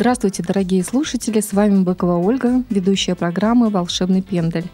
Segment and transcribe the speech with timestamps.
[0.00, 1.40] Здравствуйте, дорогие слушатели!
[1.40, 4.66] С вами Быкова Ольга, ведущая программы «Волшебный пендель».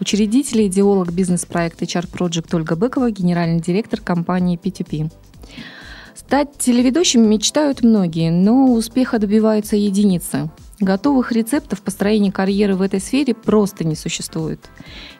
[0.00, 5.10] Учредитель и идеолог бизнес-проекта HR Project Ольга Быкова, генеральный директор компании P2P.
[6.14, 10.50] Стать телеведущим мечтают многие, но успеха добиваются единицы.
[10.78, 14.60] Готовых рецептов построения карьеры в этой сфере просто не существует.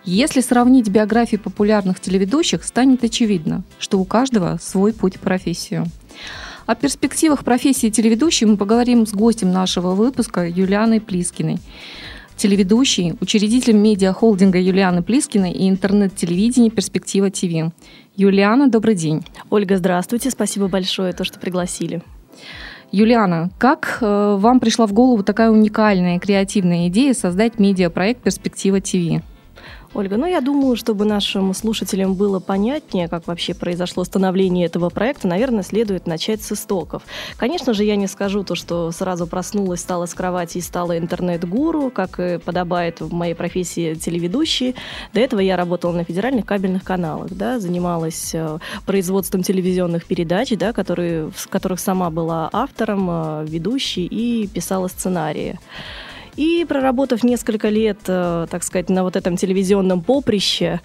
[0.05, 5.87] Если сравнить биографии популярных телеведущих, станет очевидно, что у каждого свой путь в профессию.
[6.67, 11.59] О перспективах профессии телеведущей мы поговорим с гостем нашего выпуска Юлианой Плискиной.
[12.37, 17.73] Телеведущей, учредителем медиа-холдинга Юлианы Плискиной и интернет-телевидения «Перспектива ТВ».
[18.17, 19.25] Юлиана, добрый день.
[19.49, 20.29] Ольга, здравствуйте.
[20.31, 22.03] Спасибо большое, то, что пригласили.
[22.91, 29.23] Юлиана, как э, вам пришла в голову такая уникальная креативная идея создать медиапроект «Перспектива ТВ»?
[29.97, 35.27] Ольга, ну я думаю, чтобы нашим слушателям было понятнее, как вообще произошло становление этого проекта,
[35.27, 37.03] наверное, следует начать с истоков.
[37.39, 41.91] Конечно же, я не скажу то, что сразу проснулась, стала с кровати и стала интернет-гуру,
[41.91, 44.75] как и подобает в моей профессии телеведущей.
[45.15, 50.75] До этого я работала на федеральных кабельных каналах, да, занималась э, производством телевизионных передач, да,
[50.75, 55.59] которые, в которых сама была автором, э, ведущей и писала сценарии.
[56.37, 60.81] И проработав несколько лет, э, так сказать, на вот этом телевизионном поприще,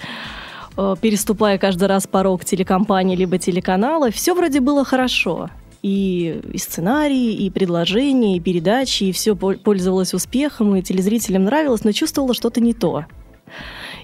[0.77, 5.49] э, переступая каждый раз порог телекомпании либо телеканала, все вроде было хорошо.
[5.81, 11.91] И, и сценарии, и предложения, и передачи, и все пользовалось успехом, и телезрителям нравилось, но
[11.91, 13.05] чувствовала что-то не то.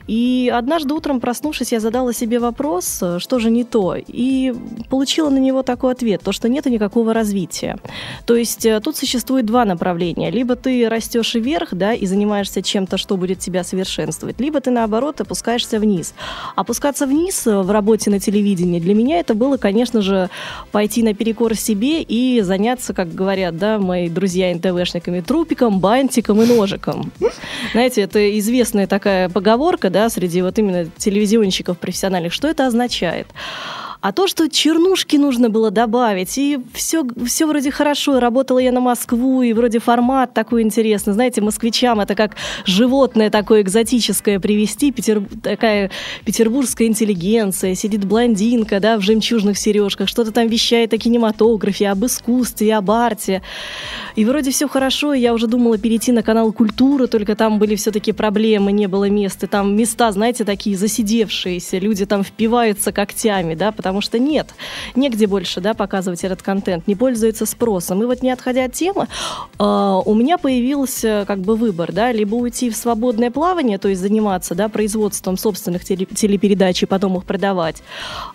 [0.08, 4.54] И однажды утром, проснувшись, я задала себе вопрос, э, что же не то, и
[4.90, 7.78] получила на него такой ответ, то, что нет никакого развития.
[8.26, 10.32] То есть э, тут существует два направления.
[10.32, 15.22] Либо ты растешь вверх, да, и занимаешься чем-то, что будет тебя совершенствовать, либо ты, наоборот,
[15.22, 16.14] опускаешься вниз.
[16.56, 20.30] Опускаться вниз э, в работе на телевидении для меня это было, конечно же,
[20.72, 27.12] пойти наперекор себе и заняться, как говорят, да, мои друзья НТВшниками, трупиком, бантиком и ножиком.
[27.74, 33.26] Знаете, это известная такая поговорка, да, среди вот именно телевизионщиков профессиональных, что это означает?
[34.00, 38.72] А то, что чернушки нужно было добавить, и все, все вроде хорошо, и работала я
[38.72, 41.14] на Москву, и вроде формат такой интересный.
[41.14, 45.90] Знаете, москвичам это как животное такое экзотическое привести, Петер, такая
[46.26, 52.76] петербургская интеллигенция, сидит блондинка, да, в жемчужных сережках, что-то там вещает о кинематографе, об искусстве,
[52.76, 53.42] об арте.
[54.16, 57.76] И вроде все хорошо, и я уже думала перейти на канал «Культура», только там были
[57.76, 63.56] все-таки проблемы, не было мест, и там места, знаете, такие засидевшиеся, люди там впиваются когтями,
[63.56, 64.54] да, потому потому что нет,
[64.96, 68.04] негде больше да, показывать этот контент, не пользуется спросом.
[68.04, 69.08] И вот не отходя от темы,
[69.58, 74.02] э, у меня появился как бы выбор, да, либо уйти в свободное плавание, то есть
[74.02, 77.82] заниматься да, производством собственных телепередач и потом их продавать,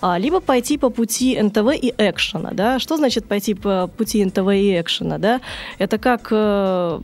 [0.00, 2.52] а, либо пойти по пути НТВ и экшена.
[2.52, 2.78] Да.
[2.78, 5.18] Что значит пойти по пути НТВ и экшена?
[5.18, 5.40] Да?
[5.78, 7.00] Это как э,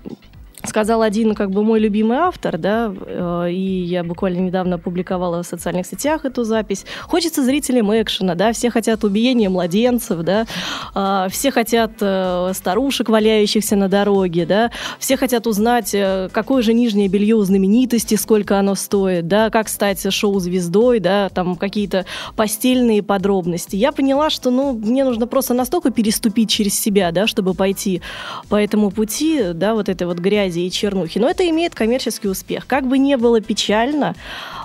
[0.65, 5.47] сказал один как бы мой любимый автор, да, э, и я буквально недавно опубликовала в
[5.47, 6.85] социальных сетях эту запись.
[7.03, 10.47] Хочется зрителям экшена, да, все хотят убиения младенцев, да,
[10.95, 15.95] э, все хотят э, старушек, валяющихся на дороге, да, все хотят узнать,
[16.33, 21.57] какое же нижнее белье у знаменитости, сколько оно стоит, да, как стать шоу-звездой, да, там
[21.57, 22.05] какие-то
[22.37, 23.77] постельные подробности.
[23.77, 28.03] Я поняла, что, ну, мне нужно просто настолько переступить через себя, да, чтобы пойти
[28.49, 31.19] по этому пути, да, вот этой вот грязи фантазии и чернухи.
[31.19, 32.67] Но это имеет коммерческий успех.
[32.67, 34.15] Как бы не было печально,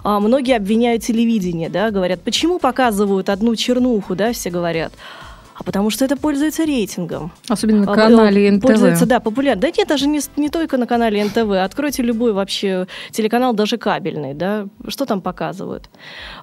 [0.03, 4.93] а, многие обвиняют телевидение, да, говорят, почему показывают одну чернуху, да, все говорят
[5.55, 7.31] а потому что это пользуется рейтингом.
[7.47, 8.65] Особенно на канале НТВ.
[8.65, 9.61] Пользуется, да, популярно.
[9.61, 11.51] Да нет, даже не, не только на канале НТВ.
[11.63, 15.89] Откройте любой вообще телеканал, даже кабельный, да, что там показывают.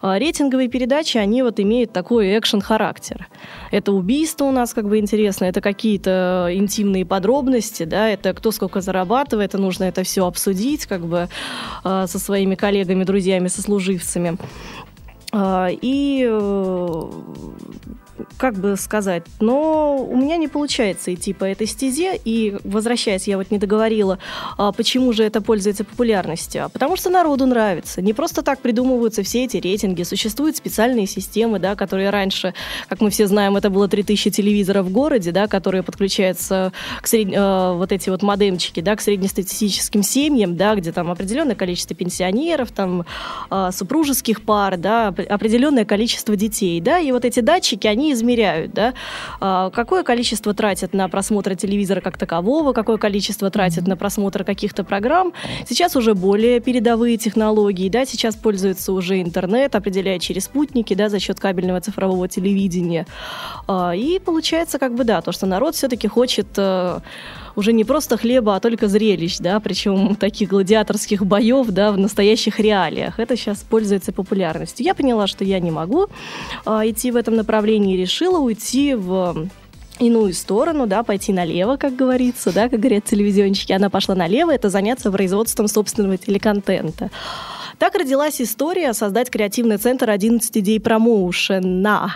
[0.02, 3.28] А, рейтинговые передачи, они вот имеют такой экшен-характер.
[3.70, 8.80] Это убийство у нас как бы интересно, это какие-то интимные подробности, да, это кто сколько
[8.80, 11.28] зарабатывает, это нужно это все обсудить как бы
[11.82, 14.38] а, со своими коллегами, друзьями, сослуживцами.
[15.32, 17.10] А, и э,
[18.36, 23.36] как бы сказать, но у меня не получается идти по этой стезе, и возвращаясь, я
[23.36, 24.18] вот не договорила,
[24.56, 28.02] а почему же это пользуется популярностью, а потому что народу нравится.
[28.02, 32.54] Не просто так придумываются все эти рейтинги, существуют специальные системы, да, которые раньше,
[32.88, 37.28] как мы все знаем, это было 3000 телевизоров в городе, да, которые подключаются к сред...
[37.32, 42.70] э, вот эти вот модемчики, да, к среднестатистическим семьям, да, где там определенное количество пенсионеров,
[42.72, 43.04] там
[43.50, 48.94] э, супружеских пар, да, определенное количество детей, да, и вот эти датчики, они измеряют, да,
[49.40, 54.84] э, какое количество тратят на просмотр телевизора как такового, какое количество тратят на просмотр каких-то
[54.84, 55.32] программ.
[55.66, 61.18] Сейчас уже более передовые технологии, да, сейчас пользуется уже интернет, определяя через спутники, да, за
[61.18, 63.06] счет кабельного цифрового телевидения.
[63.68, 67.00] Э, и получается, как бы, да, то, что народ все-таки хочет э,
[67.56, 72.58] уже не просто хлеба, а только зрелищ, да, причем таких гладиаторских боев, да, в настоящих
[72.58, 73.18] реалиях.
[73.18, 74.84] Это сейчас пользуется популярностью.
[74.84, 76.06] Я поняла, что я не могу
[76.64, 79.48] а, идти в этом направлении решила уйти в
[79.98, 83.72] иную сторону, да, пойти налево, как говорится, да, как говорят телевизионщики.
[83.72, 87.10] Она пошла налево, это заняться производством собственного телеконтента.
[87.78, 92.14] Так родилась история создать креативный центр 11 идей промоушена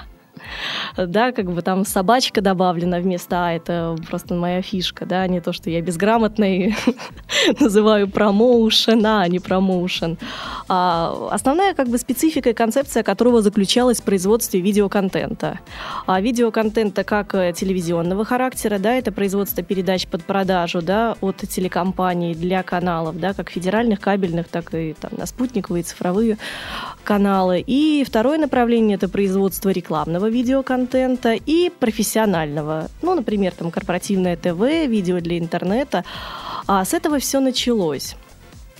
[0.97, 5.53] да, как бы там собачка добавлена вместо «а», это просто моя фишка, да, не то,
[5.53, 6.77] что я безграмотный
[7.61, 10.19] называю промоушен, а не промоушен.
[10.69, 15.61] А основная как бы специфика и концепция которого заключалась в производстве видеоконтента.
[16.07, 22.35] А видеоконтента как э, телевизионного характера, да, это производство передач под продажу, да, от телекомпаний
[22.35, 26.39] для каналов, да, как федеральных, кабельных, так и там на спутниковые цифровые
[27.05, 27.63] каналы.
[27.67, 32.89] И второе направление это производство рекламного видеоконтента и профессионального.
[33.03, 36.05] Ну, например, там корпоративное ТВ, видео для интернета.
[36.67, 38.17] А с этого все началось.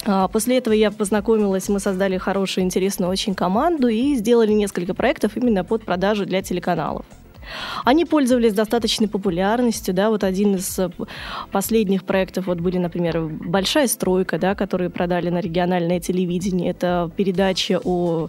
[0.05, 5.37] А, после этого я познакомилась, мы создали хорошую, интересную очень команду и сделали несколько проектов
[5.37, 7.07] именно под продажу для телеканалов.
[7.85, 10.91] Они пользовались достаточной популярностью, да, вот один из э,
[11.53, 17.81] последних проектов, вот были, например, «Большая стройка», да, которые продали на региональное телевидение, это передача
[17.85, 18.29] о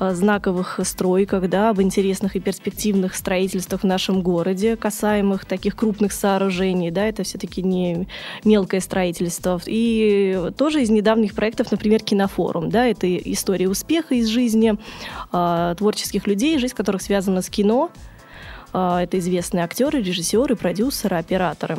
[0.00, 6.12] э, знаковых стройках, да, об интересных и перспективных строительствах в нашем городе, касаемых таких крупных
[6.12, 8.06] сооружений, да, это все-таки не
[8.44, 9.60] мелкое строительство.
[9.66, 14.74] И тоже из недавних проектов, например, «Кинофорум», да, это история успеха из жизни
[15.32, 17.90] э, творческих людей, жизнь которых связана с кино,
[18.72, 21.78] это известные актеры, режиссеры, продюсеры, операторы.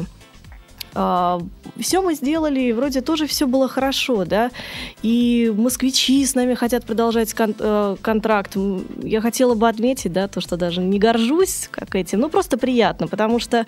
[0.94, 1.44] Uh,
[1.80, 4.52] все мы сделали, вроде тоже все было хорошо, да,
[5.02, 8.56] и москвичи с нами хотят продолжать кон- uh, контракт.
[9.02, 13.08] Я хотела бы отметить, да, то, что даже не горжусь как этим, но просто приятно,
[13.08, 13.66] потому что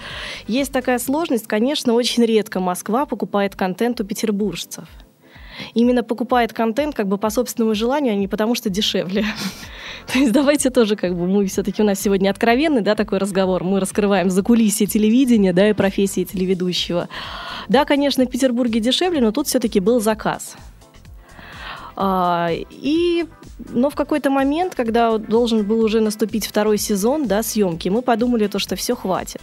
[0.47, 4.87] есть такая сложность, конечно, очень редко Москва покупает контент у петербуржцев
[5.73, 9.25] именно покупает контент как бы по собственному желанию, а не потому что дешевле.
[10.11, 13.63] То есть давайте тоже как бы мы все-таки у нас сегодня откровенный, да, такой разговор.
[13.63, 17.09] Мы раскрываем за кулисье телевидения, да, и профессии телеведущего.
[17.67, 20.55] Да, конечно, в Петербурге дешевле, но тут все-таки был заказ.
[21.95, 23.25] А, и,
[23.69, 28.47] но в какой-то момент, когда должен был уже наступить второй сезон, да, съемки, мы подумали
[28.47, 29.41] то, что все хватит.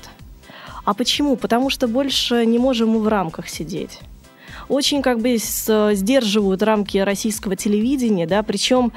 [0.84, 1.36] А почему?
[1.36, 4.00] Потому что больше не можем мы в рамках сидеть
[4.72, 8.92] очень как бы сдерживают рамки российского телевидения, да, причем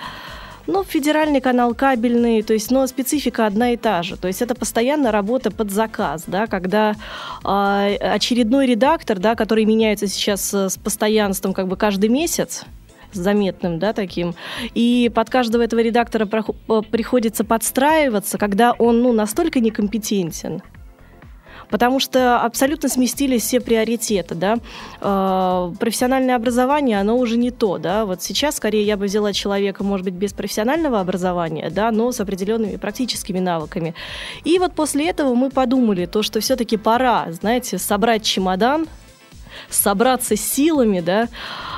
[0.68, 4.18] ну, федеральный канал кабельный, то есть, но специфика одна и та же.
[4.18, 6.96] То есть это постоянно работа под заказ, да, когда
[7.44, 12.64] э, очередной редактор, да, который меняется сейчас с постоянством как бы каждый месяц,
[13.14, 14.36] заметным, да, таким.
[14.74, 20.62] И под каждого этого редактора приходится подстраиваться, когда он, ну, настолько некомпетентен,
[21.70, 24.58] потому что абсолютно сместились все приоритеты, да.
[25.02, 28.06] Э, профессиональное образование, оно уже не то, да.
[28.06, 32.20] Вот сейчас скорее я бы взяла человека, может быть, без профессионального образования, да, но с
[32.20, 33.96] определенными практическими навыками.
[34.44, 38.88] И вот после этого мы подумали, то, что все-таки пора, знаете, собрать чемодан,
[39.70, 41.28] собраться силами, да,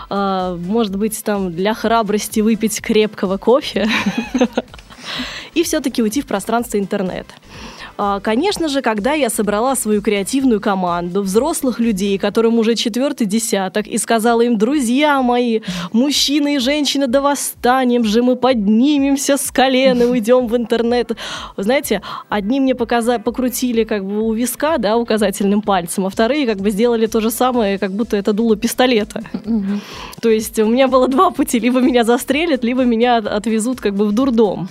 [0.10, 3.88] э, может быть, там для храбрости выпить крепкого кофе
[5.54, 7.34] и все-таки уйти в пространство интернета.
[7.98, 13.88] А, конечно же, когда я собрала свою креативную команду взрослых людей, которым уже четвертый десяток,
[13.88, 15.62] и сказала им, друзья мои,
[15.94, 21.12] мужчины и женщины, да восстанем же, мы поднимемся с колена, уйдем в интернет.
[21.58, 26.46] Вы знаете, одни мне показали, покрутили как бы у виска, да, указательным пальцем, а вторые
[26.46, 29.24] как бы сделали то же самое, как будто это дуло пистолета.
[30.22, 34.06] То есть у меня было два пути, либо меня застрелят, либо меня отвезут как бы
[34.06, 34.70] в дурдом.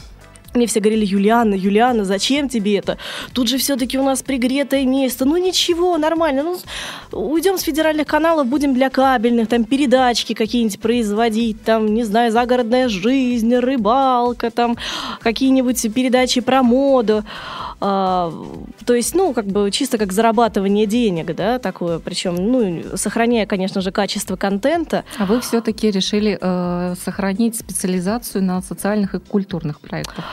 [0.56, 2.98] Мне все говорили, Юлиана, Юлиана, зачем тебе это?
[3.32, 5.24] Тут же все-таки у нас пригретое место.
[5.24, 6.42] Ну ничего, нормально.
[6.42, 6.58] Ну,
[7.12, 12.88] уйдем с федеральных каналов, будем для кабельных, там передачки какие-нибудь производить, там, не знаю, загородная
[12.88, 14.76] жизнь, рыбалка, там
[15.20, 17.24] какие-нибудь передачи про моду.
[17.78, 18.32] А,
[18.86, 23.80] то есть, ну, как бы чисто как зарабатывание денег, да, такое, причем, ну, сохраняя, конечно
[23.82, 25.04] же, качество контента.
[25.18, 30.24] А вы все-таки решили э, сохранить специализацию на социальных и культурных проектах?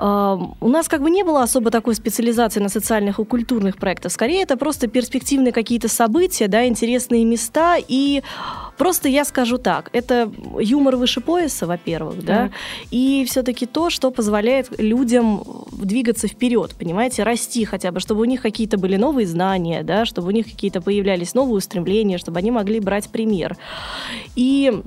[0.00, 4.10] У нас как бы не было особо такой специализации на социальных и культурных проектах.
[4.12, 7.76] Скорее, это просто перспективные какие-то события, да, интересные места.
[7.86, 8.22] И
[8.78, 12.50] просто я скажу так, это юмор выше пояса, во-первых, да,
[12.90, 18.40] и все-таки то, что позволяет людям двигаться вперед, понимаете, расти хотя бы, чтобы у них
[18.40, 22.80] какие-то были новые знания, да, чтобы у них какие-то появлялись новые устремления, чтобы они могли
[22.80, 23.58] брать пример.
[24.34, 24.82] И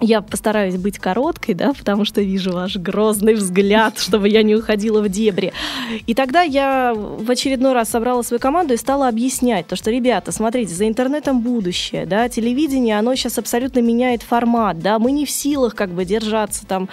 [0.00, 5.02] я постараюсь быть короткой, да, потому что вижу ваш грозный взгляд, чтобы я не уходила
[5.02, 5.52] в дебри.
[6.06, 10.32] И тогда я в очередной раз собрала свою команду и стала объяснять то, что, ребята,
[10.32, 15.30] смотрите, за интернетом будущее, да, телевидение, оно сейчас абсолютно меняет формат, да, мы не в
[15.30, 16.88] силах как бы держаться там,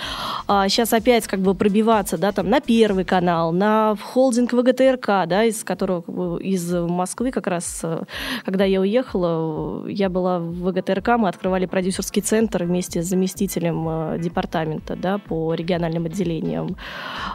[0.48, 5.46] а, сейчас опять как бы пробиваться, да, там на первый канал, на холдинг ВГТРК, да,
[5.46, 8.04] из которого, из Москвы как раз, э,
[8.46, 13.88] когда я уехала, я была в ВГТРК, мы открывали продюсерский центр вместе вместе с заместителем
[13.88, 16.78] э, департамента да, по региональным отделениям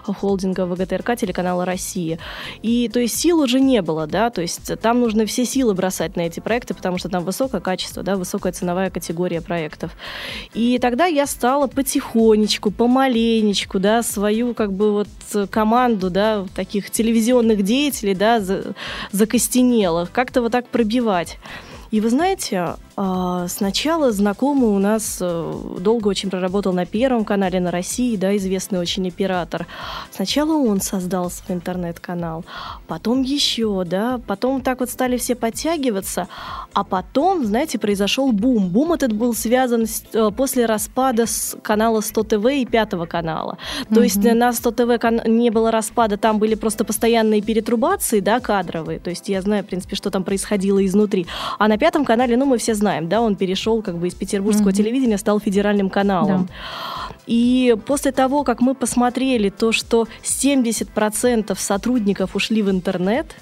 [0.04, 2.18] холдинга ВГТРК телеканала России.
[2.62, 6.16] И то есть сил уже не было, да, то есть там нужно все силы бросать
[6.16, 9.92] на эти проекты, потому что там высокое качество, да, высокая ценовая категория проектов.
[10.54, 17.62] И тогда я стала потихонечку, помаленечку, да, свою как бы вот команду, да, таких телевизионных
[17.62, 18.40] деятелей, да,
[19.12, 21.38] закостенелых, как-то вот так пробивать.
[21.92, 27.70] И вы знаете, сначала знакомый у нас э, долго очень проработал на Первом канале на
[27.70, 29.66] России, да, известный очень оператор.
[30.10, 32.44] Сначала он создал свой интернет-канал,
[32.86, 36.28] потом еще, да, потом так вот стали все подтягиваться,
[36.74, 38.68] а потом, знаете, произошел бум.
[38.68, 43.56] Бум этот был связан с, э, после распада с канала 100 ТВ и Пятого канала.
[43.88, 44.02] То угу.
[44.02, 48.98] есть на 100 ТВ не было распада, там были просто постоянные перетрубации, да, кадровые.
[48.98, 51.26] То есть я знаю, в принципе, что там происходило изнутри.
[51.58, 54.70] А на Пятом канале, ну, мы все знаем, да, он перешел как бы из петербургского
[54.70, 54.76] mm-hmm.
[54.76, 56.46] телевидения, стал федеральным каналом.
[56.46, 57.14] Да.
[57.26, 63.36] И после того, как мы посмотрели то, что 70% сотрудников ушли в интернет,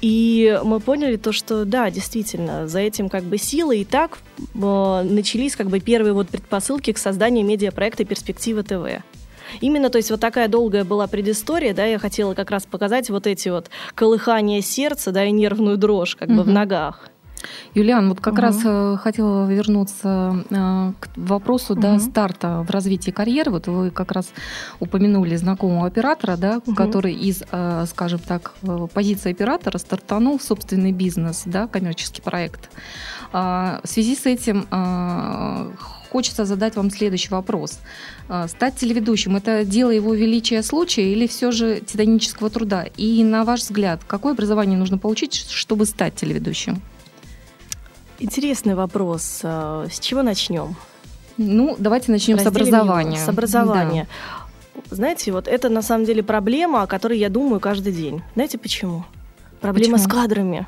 [0.00, 5.02] и мы поняли то, что да, действительно, за этим как бы силы и так э,
[5.08, 9.02] начались как бы первые вот предпосылки к созданию медиапроекта «Перспектива ТВ».
[9.60, 13.26] Именно, то есть вот такая долгая была предыстория, да, я хотела как раз показать вот
[13.26, 16.38] эти вот колыхания сердца, да, и нервную дрожь как угу.
[16.38, 17.08] бы в ногах.
[17.74, 18.42] Юлиан, вот как угу.
[18.42, 21.82] раз э, хотела вернуться э, к вопросу угу.
[21.82, 23.50] да, старта в развитии карьеры.
[23.50, 24.28] Вот вы как раз
[24.80, 26.74] упомянули знакомого оператора, да, угу.
[26.74, 28.54] который из, э, скажем так,
[28.94, 32.70] позиции оператора стартанул собственный бизнес, да, коммерческий проект.
[33.32, 34.66] Э, в связи с этим
[36.16, 37.78] хочется задать вам следующий вопрос.
[38.28, 42.86] А, стать телеведущим– это дело его величия случая или все же титанического труда?
[42.96, 46.80] И на ваш взгляд, какое образование нужно получить, чтобы стать телеведущим?
[48.18, 49.40] Интересный вопрос.
[49.42, 50.76] А, с чего начнем?
[51.36, 53.16] Ну, давайте начнем Разделим с образования.
[53.16, 53.24] Его.
[53.24, 54.08] С образования.
[54.74, 54.82] Да.
[54.90, 58.22] Знаете, вот это на самом деле проблема, о которой я думаю каждый день.
[58.34, 59.04] Знаете почему?
[59.60, 60.08] Проблема почему?
[60.08, 60.66] с кадрами.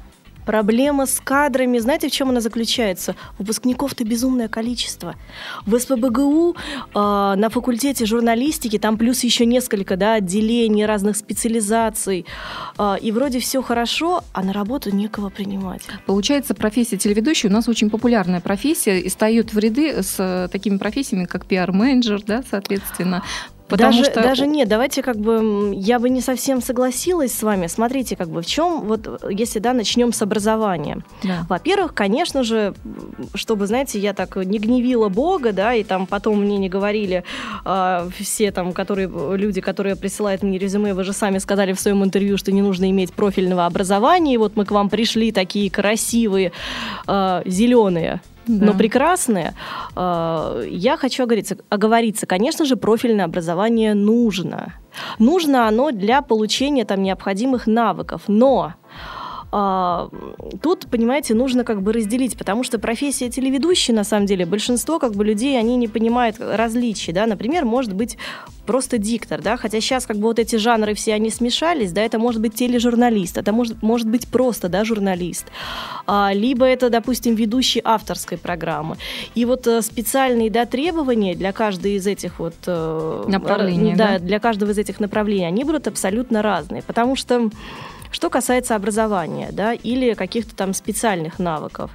[0.49, 3.15] Проблема с кадрами, знаете, в чем она заключается?
[3.39, 5.15] Выпускников-то безумное количество.
[5.67, 6.55] В СПБГУ э,
[6.95, 12.25] на факультете журналистики там плюс еще несколько да, отделений, разных специализаций.
[12.79, 15.83] Э, и вроде все хорошо, а на работу некого принимать.
[16.07, 20.79] Получается, профессия телеведущей у нас очень популярная профессия и встает в ряды с э, такими
[20.79, 23.23] профессиями, как пиар-менеджер, да, соответственно,
[23.69, 24.23] Потому даже, что...
[24.23, 27.67] даже нет, давайте как бы я бы не совсем согласилась с вами.
[27.67, 31.03] Смотрите, как бы в чем вот если да начнем с образования.
[31.23, 31.47] Да.
[31.49, 32.75] Во-первых, конечно же,
[33.35, 37.25] чтобы знаете, я так не гневила Бога, да, и там потом мне не говорили
[37.65, 42.03] э, все там, которые люди, которые присылают мне резюме, вы же сами сказали в своем
[42.03, 46.53] интервью, что не нужно иметь профильного образования, и вот мы к вам пришли такие красивые
[47.07, 48.67] э, зеленые да.
[48.67, 49.55] но прекрасные.
[49.95, 52.27] А, я хочу оговориться, оговориться.
[52.27, 54.75] Конечно же, профильное образование нужно.
[55.19, 58.75] Нужно оно для получения там необходимых навыков, но
[59.51, 65.15] тут, понимаете, нужно как бы разделить, потому что профессия телеведущей, на самом деле, большинство как
[65.15, 68.19] бы людей, они не понимают различий, да, например, может быть
[68.67, 72.19] просто диктор, да, хотя сейчас как бы вот эти жанры все они смешались, да, это
[72.19, 75.47] может быть тележурналист, это может, может быть просто, да, журналист,
[76.07, 78.99] а, либо это, допустим, ведущий авторской программы.
[79.35, 82.55] И вот а, специальные, да, требования для каждой из этих вот...
[82.67, 87.51] Э, направлений, да, да, для каждого из этих направлений, они будут абсолютно разные, потому что
[88.11, 91.91] Что касается образования, да, или каких-то там специальных навыков,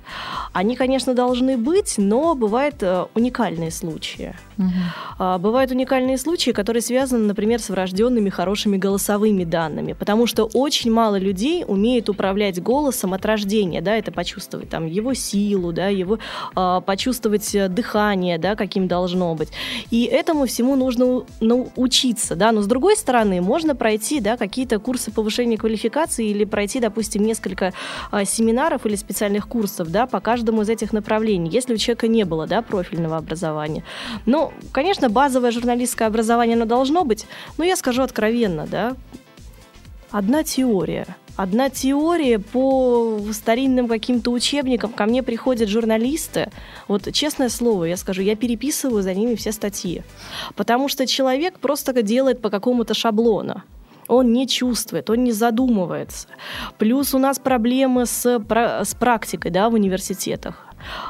[0.53, 4.35] они, конечно, должны быть, но бывают э, уникальные случаи.
[4.57, 5.39] Угу.
[5.39, 11.15] Бывают уникальные случаи, которые связаны, например, с врожденными хорошими голосовыми данными, потому что очень мало
[11.17, 16.19] людей умеют управлять голосом от рождения, да, это почувствовать там его силу, да, его
[16.55, 19.49] э, почувствовать дыхание, да, каким должно быть.
[19.89, 25.11] И этому всему нужно научиться, да, но с другой стороны, можно пройти, да, какие-то курсы
[25.11, 27.73] повышения квалификации или пройти, допустим, несколько
[28.11, 32.23] э, семинаров или специальных курсов, да, по каждому из этих направлений, если у человека не
[32.23, 33.83] было, да, профильного образования.
[34.25, 37.25] Ну, конечно, базовое журналистское образование оно должно быть,
[37.57, 38.95] но я скажу откровенно, да,
[40.11, 41.07] одна теория.
[41.35, 44.93] Одна теория по старинным каким-то учебникам.
[44.93, 46.51] Ко мне приходят журналисты.
[46.87, 50.03] Вот честное слово, я скажу, я переписываю за ними все статьи.
[50.55, 53.63] Потому что человек просто делает по какому-то шаблону
[54.13, 56.27] он не чувствует, он не задумывается.
[56.77, 60.67] Плюс у нас проблемы с, с практикой да, в университетах.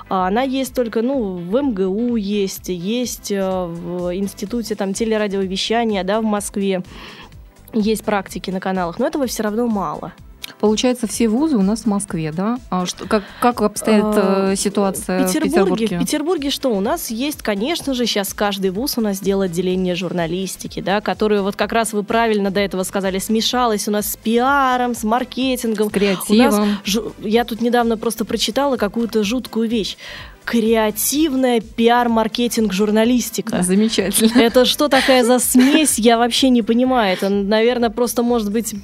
[0.09, 6.21] А она есть только, ну, в МГУ есть, есть э, в институте там телерадиовещания, да,
[6.21, 6.83] в Москве
[7.73, 10.13] есть практики на каналах, но этого все равно мало.
[10.59, 12.57] Получается, все вузы у нас в Москве, да?
[12.69, 15.97] А что, как, как обстоит а, э, ситуация Петербурге, в Петербурге?
[15.97, 16.69] В Петербурге что?
[16.69, 21.41] У нас есть, конечно же, сейчас каждый вуз у нас делает отделение журналистики, да, которое
[21.41, 25.89] вот как раз вы правильно до этого сказали, смешалось у нас с пиаром, с маркетингом.
[25.89, 26.63] С креативом.
[26.63, 29.97] У нас, я тут недавно просто прочитала какую-то жуткую вещь
[30.45, 33.61] креативная пиар-маркетинг журналистика.
[33.63, 34.39] Замечательно.
[34.39, 37.13] Это что такая за смесь, я вообще не понимаю.
[37.13, 38.75] Это, наверное, просто, может быть,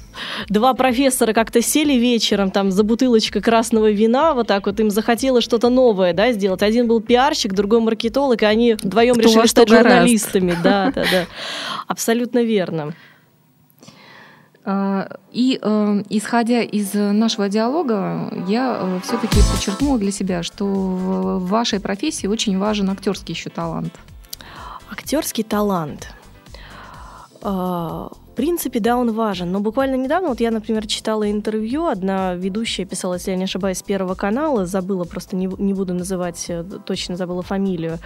[0.48, 5.44] два профессора как-то сели вечером там за бутылочкой красного вина, вот так вот им захотелось
[5.44, 6.62] что-то новое, да, сделать.
[6.62, 10.56] Один был пиарщик, другой маркетолог, и они вдвоем Кто решили стать журналистами.
[10.62, 11.26] Да, да, да.
[11.86, 12.94] Абсолютно верно.
[14.64, 21.48] А, и э, исходя из нашего диалога, я э, все-таки подчеркнула для себя, что в
[21.48, 23.94] вашей профессии очень важен актерский еще талант.
[24.90, 26.08] Актерский талант.
[27.42, 29.50] А, в принципе, да, он важен.
[29.50, 33.82] Но буквально недавно, вот я, например, читала интервью, одна ведущая писала, если я не ошибаюсь,
[33.82, 37.98] Первого канала, забыла, просто не, не буду называть, э, точно забыла фамилию.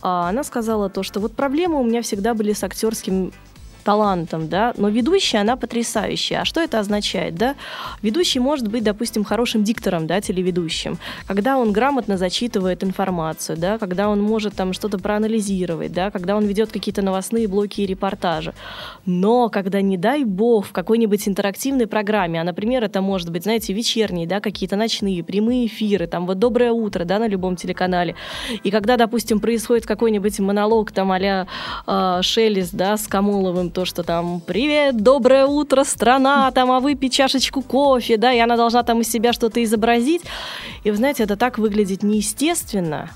[0.00, 3.32] А, она сказала то, что вот проблемы у меня всегда были с актерским
[3.88, 6.42] талантом, да, но ведущая, она потрясающая.
[6.42, 7.54] А что это означает, да?
[8.02, 14.10] Ведущий может быть, допустим, хорошим диктором, да, телеведущим, когда он грамотно зачитывает информацию, да, когда
[14.10, 18.52] он может там что-то проанализировать, да, когда он ведет какие-то новостные блоки и репортажи.
[19.06, 23.72] Но когда, не дай бог, в какой-нибудь интерактивной программе, а, например, это может быть, знаете,
[23.72, 28.14] вечерние, да, какие-то ночные, прямые эфиры, там вот «Доброе утро», да, на любом телеканале,
[28.64, 31.46] и когда, допустим, происходит какой-нибудь монолог там а-ля
[31.86, 37.10] э, Шелест, да, с Камоловым, то, что там «Привет, доброе утро, страна!» там «А выпей
[37.10, 40.22] чашечку кофе», да, и она должна там из себя что-то изобразить.
[40.82, 43.08] И вы знаете, это так выглядит неестественно.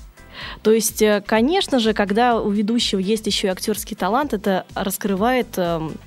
[0.61, 5.47] То есть, э, конечно же, когда у ведущего есть еще и актерский талант, это раскрывает
[5.57, 5.97] эм,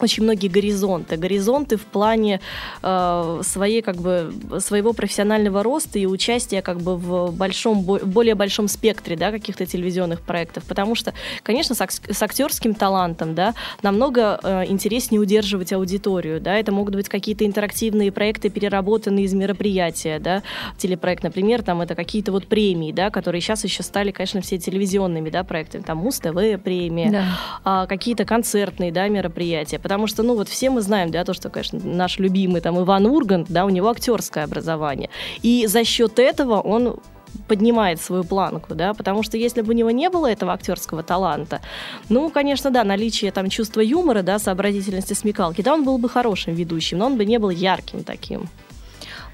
[0.00, 1.16] очень многие горизонты.
[1.16, 2.40] Горизонты в плане
[2.82, 8.68] э, своей, как бы, своего профессионального роста и участия как бы, в большом, более большом
[8.68, 10.64] спектре да, каких-то телевизионных проектов.
[10.64, 16.40] Потому что, конечно, с, с актерским талантом да, намного э, интереснее удерживать аудиторию.
[16.40, 16.56] Да.
[16.56, 20.18] Это могут быть какие-то интерактивные проекты, переработанные из мероприятия.
[20.18, 20.42] Да.
[20.76, 25.30] Телепроект, например, там это какие-то вот премии, да, которые сейчас еще стали, конечно, все телевизионными
[25.30, 25.82] да, проектами.
[25.82, 27.24] Там Муз-ТВ премия, да.
[27.64, 31.48] а, какие-то концертные да, мероприятия потому что, ну, вот все мы знаем, да, то, что,
[31.48, 35.10] конечно, наш любимый там Иван Ургант, да, у него актерское образование.
[35.42, 36.98] И за счет этого он
[37.46, 41.60] поднимает свою планку, да, потому что если бы у него не было этого актерского таланта,
[42.08, 46.54] ну, конечно, да, наличие там чувства юмора, да, сообразительности, смекалки, да, он был бы хорошим
[46.54, 48.48] ведущим, но он бы не был ярким таким.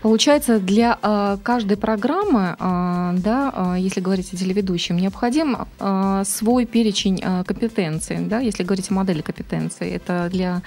[0.03, 6.67] Получается, для э, каждой программы, э, да, э, если говорить о телеведущем, необходим э, свой
[6.67, 9.91] перечень э, компетенций, да, если говорить о модели компетенций.
[9.91, 10.63] Это для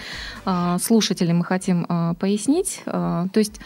[0.45, 2.81] э, слушателей мы хотим э, пояснить.
[2.85, 3.59] Э, то есть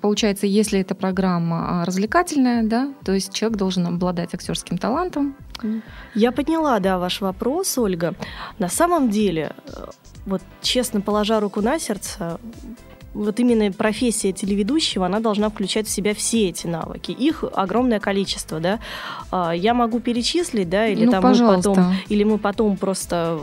[0.00, 5.36] Получается, если эта программа развлекательная, да, то есть человек должен обладать актерским талантом.
[6.14, 8.14] Я подняла, да, ваш вопрос, Ольга.
[8.58, 9.52] На самом деле,
[10.24, 12.38] вот честно положа руку на сердце,
[13.14, 17.10] вот именно профессия телеведущего, она должна включать в себя все эти навыки.
[17.10, 18.78] Их огромное количество, да.
[19.30, 21.70] А, я могу перечислить, да, или ну, там пожалуйста.
[21.70, 23.40] мы потом, или мы потом просто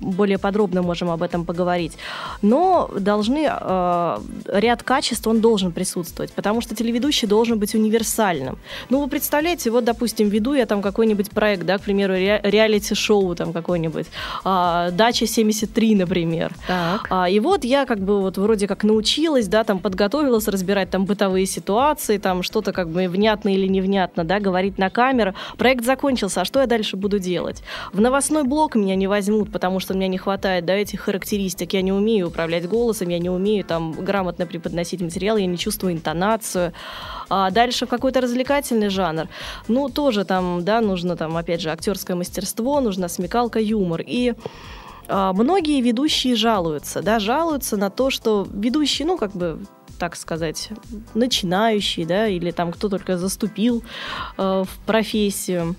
[0.00, 1.98] более подробно можем об этом поговорить.
[2.42, 8.58] Но должны а, ряд качеств он должен присутствовать, потому что телеведущий должен быть универсальным.
[8.90, 13.34] Ну, вы представляете, вот, допустим, веду я там какой-нибудь проект, да, к примеру, ре- реалити-шоу
[13.34, 14.06] там какой-нибудь,
[14.44, 16.54] а, «Дача 73», например.
[16.66, 17.10] Так.
[17.30, 21.46] и вот я как бы вот вроде как научилась, да, там подготовилась разбирать там бытовые
[21.46, 25.34] ситуации, там что-то как бы внятно или невнятно, да, говорить на камеру.
[25.58, 27.62] Проект закончился, а что я дальше буду делать?
[27.92, 31.72] В новостной блок меня не возьмут, потому что мне не хватает, да, этих характеристик.
[31.72, 35.94] Я не умею управлять голосом, я не умею там грамотно преподносить материал, я не чувствую
[35.94, 36.72] интонацию.
[37.28, 39.26] А дальше в какой-то развлекательный жанр.
[39.66, 44.02] Ну, тоже там, да, нужно там, опять же, актерское мастерство, нужна смекалка, юмор.
[44.06, 44.34] И
[45.08, 49.60] многие ведущие жалуются, да, жалуются на то, что ведущие, ну, как бы
[49.98, 50.70] так сказать,
[51.14, 53.82] начинающий, да, или там кто только заступил
[54.36, 55.74] э, в профессию.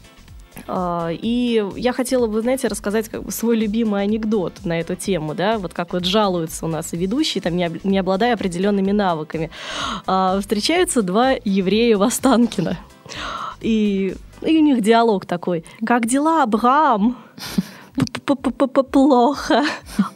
[0.67, 5.35] Э, и я хотела бы, знаете, рассказать как бы свой любимый анекдот на эту тему,
[5.35, 9.51] да, вот как вот жалуются у нас ведущие, там, не, обладая определенными навыками.
[10.03, 12.77] Встречаются два еврея в Останкино.
[13.61, 15.65] И, и у них диалог такой.
[15.85, 17.17] «Как дела, Абрам?»
[18.83, 19.63] Плохо.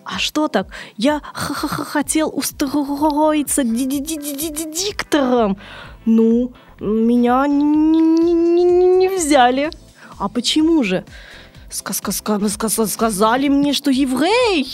[0.03, 0.67] А что так?
[0.97, 5.57] Я хотел устроиться диктором.
[6.05, 9.71] Ну, меня не взяли.
[10.19, 11.03] А почему же?
[11.69, 14.67] Сказали мне, что еврей.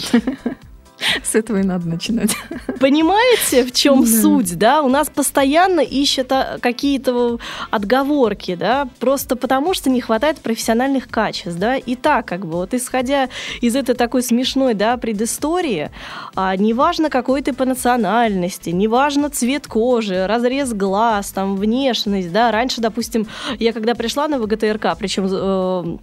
[1.23, 2.35] С этого и надо начинать.
[2.79, 4.07] Понимаете, в чем да.
[4.07, 4.81] суть, да?
[4.81, 11.59] У нас постоянно ищут а, какие-то отговорки, да, просто потому что не хватает профессиональных качеств,
[11.59, 11.75] да.
[11.75, 13.29] И так, как бы, вот исходя
[13.61, 15.91] из этой такой смешной, да, предыстории,
[16.35, 22.51] а, неважно, какой ты по национальности, неважно цвет кожи, разрез глаз, там, внешность, да.
[22.51, 23.27] Раньше, допустим,
[23.59, 25.97] я когда пришла на ВГТРК, причем э,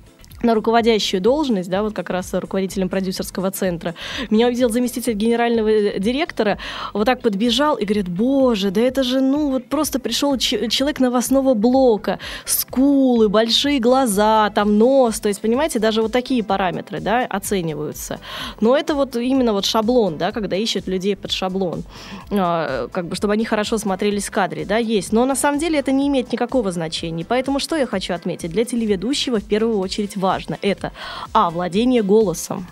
[0.45, 3.95] на руководящую должность, да, вот как раз руководителем продюсерского центра,
[4.31, 6.59] меня увидел заместитель генерального директора,
[6.93, 11.55] вот так подбежал и говорит, боже, да это же, ну, вот просто пришел человек новостного
[11.55, 18.21] блока, скулы, большие глаза, там нос, то есть, понимаете, даже вот такие параметры, да, оцениваются.
[18.61, 21.83] Но это вот именно вот шаблон, да, когда ищут людей под шаблон,
[22.31, 25.13] а, как бы, чтобы они хорошо смотрелись в кадре, да, есть.
[25.13, 27.25] Но на самом деле это не имеет никакого значения.
[27.27, 28.51] Поэтому что я хочу отметить?
[28.51, 30.59] Для телеведущего в первую очередь важно важно.
[30.63, 30.93] Это
[31.33, 31.51] А.
[31.51, 32.67] Владение голосом.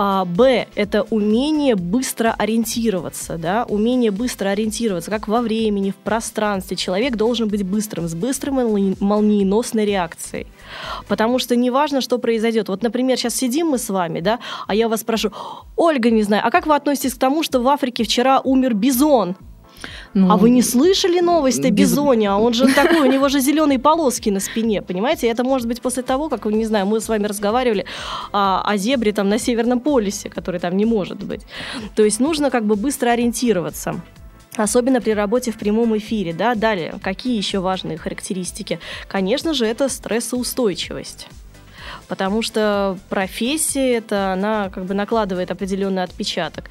[0.00, 6.76] А, Б– это умение быстро ориентироваться, да, умение быстро ориентироваться, как во времени, в пространстве.
[6.76, 10.46] Человек должен быть быстрым, с быстрым и молниеносной реакцией.
[11.08, 12.68] Потому что неважно, что произойдет.
[12.68, 15.36] Вот, например, сейчас сидим мы с вами, да, а я вас спрашиваю,
[15.76, 19.34] Ольга, не знаю, а как вы относитесь к тому, что в Африке вчера умер бизон?
[20.14, 22.30] Ну, а вы не слышали новость о бизоне?
[22.30, 25.28] А он же такой, у него же зеленые полоски на спине, понимаете?
[25.28, 27.84] Это может быть после того, как, не знаю, мы с вами разговаривали
[28.32, 31.42] о, о зебре там на Северном полюсе, который там не может быть.
[31.94, 34.00] То есть нужно как бы быстро ориентироваться.
[34.56, 36.32] Особенно при работе в прямом эфире.
[36.32, 36.54] Да?
[36.54, 38.80] Далее, какие еще важные характеристики?
[39.06, 41.28] Конечно же, это стрессоустойчивость
[42.08, 46.64] потому что профессия это, она как бы накладывает определенный отпечаток.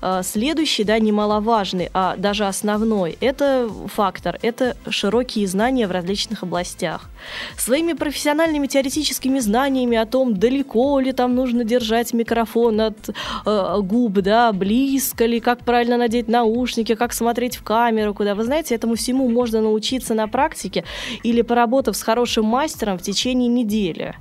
[0.00, 7.08] А, следующий, да, немаловажный, а даже основной, это фактор, это широкие знания в различных областях.
[7.56, 13.10] Своими профессиональными теоретическими знаниями о том, далеко ли там нужно держать микрофон от
[13.46, 18.34] э, губ, да, близко ли, как правильно надеть наушники, как смотреть в камеру, куда.
[18.34, 20.84] Вы знаете, этому всему можно научиться на практике
[21.22, 24.14] или поработав с хорошим мастером в течение недели.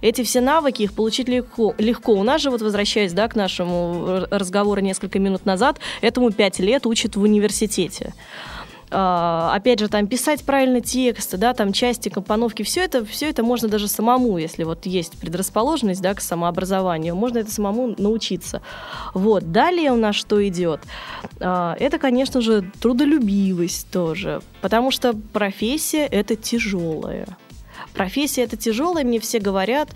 [0.00, 1.74] Эти все навыки, их получить легко.
[1.78, 2.12] легко.
[2.12, 6.86] У нас же, вот возвращаясь да, к нашему разговору несколько минут назад, этому 5 лет
[6.86, 8.14] учат в университете.
[8.90, 13.42] Uh, опять же, там писать правильно тексты, да, там части компоновки, все это, все это
[13.42, 18.62] можно даже самому, если вот есть предрасположенность, да, к самообразованию, можно это самому научиться.
[19.12, 19.52] Вот.
[19.52, 20.80] Далее у нас что идет?
[21.38, 27.26] Uh, это, конечно же, трудолюбивость тоже, потому что профессия это тяжелая.
[27.98, 29.88] Профессия это тяжелая, мне все говорят.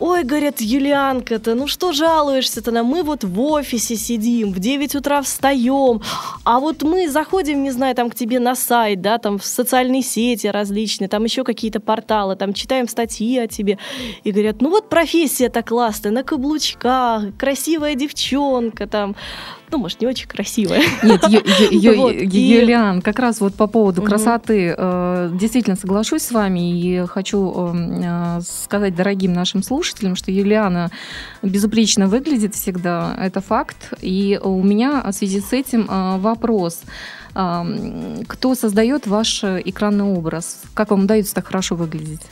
[0.00, 2.72] Ой, говорят, Юлианка-то, ну что жалуешься-то?
[2.72, 6.02] На мы вот в офисе сидим, в 9 утра встаем,
[6.44, 10.02] а вот мы заходим, не знаю, там к тебе на сайт, да, там в социальные
[10.02, 13.78] сети различные, там еще какие-то порталы, там читаем статьи о тебе,
[14.24, 19.14] и говорят, ну вот профессия-то классная, на каблучках, красивая девчонка, там,
[19.70, 20.82] ну, может, не очень красивая.
[21.02, 21.22] Нет,
[21.70, 28.02] Юлиан, как раз вот по поводу красоты, э, действительно соглашусь с вами и хочу эм,
[28.02, 30.90] э, сказать дорогим нашим слушателям, что Юлиана
[31.42, 33.92] безупречно выглядит всегда, это факт.
[34.00, 36.80] И у меня в связи с этим э, вопрос.
[37.32, 40.62] Кто создает ваш экранный образ?
[40.74, 42.22] Как вам удается так хорошо выглядеть?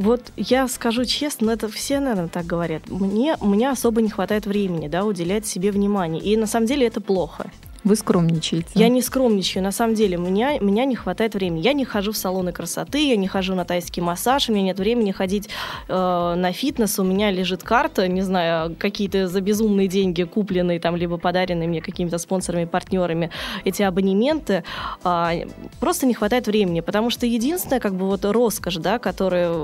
[0.00, 2.88] Вот я скажу честно, это все, наверное, так говорят.
[2.88, 6.22] Мне, мне особо не хватает времени, да, уделять себе внимание.
[6.22, 7.50] И на самом деле это плохо.
[7.82, 8.68] Вы скромничаете.
[8.74, 9.62] Я не скромничаю.
[9.62, 11.62] На самом деле, меня, меня не хватает времени.
[11.62, 14.78] Я не хожу в салоны красоты, я не хожу на тайский массаж, у меня нет
[14.78, 15.48] времени ходить
[15.88, 20.94] э, на фитнес, у меня лежит карта, не знаю, какие-то за безумные деньги купленные там,
[20.94, 23.30] либо подаренные мне какими-то спонсорами, партнерами
[23.64, 24.62] эти абонементы.
[25.02, 25.46] Э,
[25.80, 29.54] просто не хватает времени, потому что единственное, как бы вот роскошь, да, которая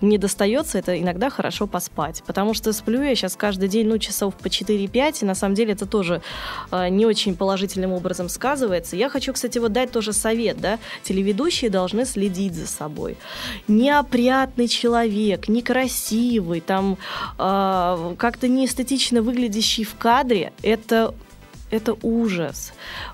[0.00, 2.22] мне достается, это иногда хорошо поспать.
[2.24, 5.72] Потому что сплю я сейчас каждый день, ну, часов по 4-5, и на самом деле
[5.72, 6.22] это тоже
[6.70, 8.96] э, не очень очень положительным образом сказывается.
[8.96, 13.16] Я хочу, кстати, вот дать тоже совет, да, телеведущие должны следить за собой.
[13.68, 16.98] Неопрятный человек, некрасивый, там
[17.38, 21.14] э, как-то неэстетично выглядящий в кадре, это
[21.72, 22.72] это ужас.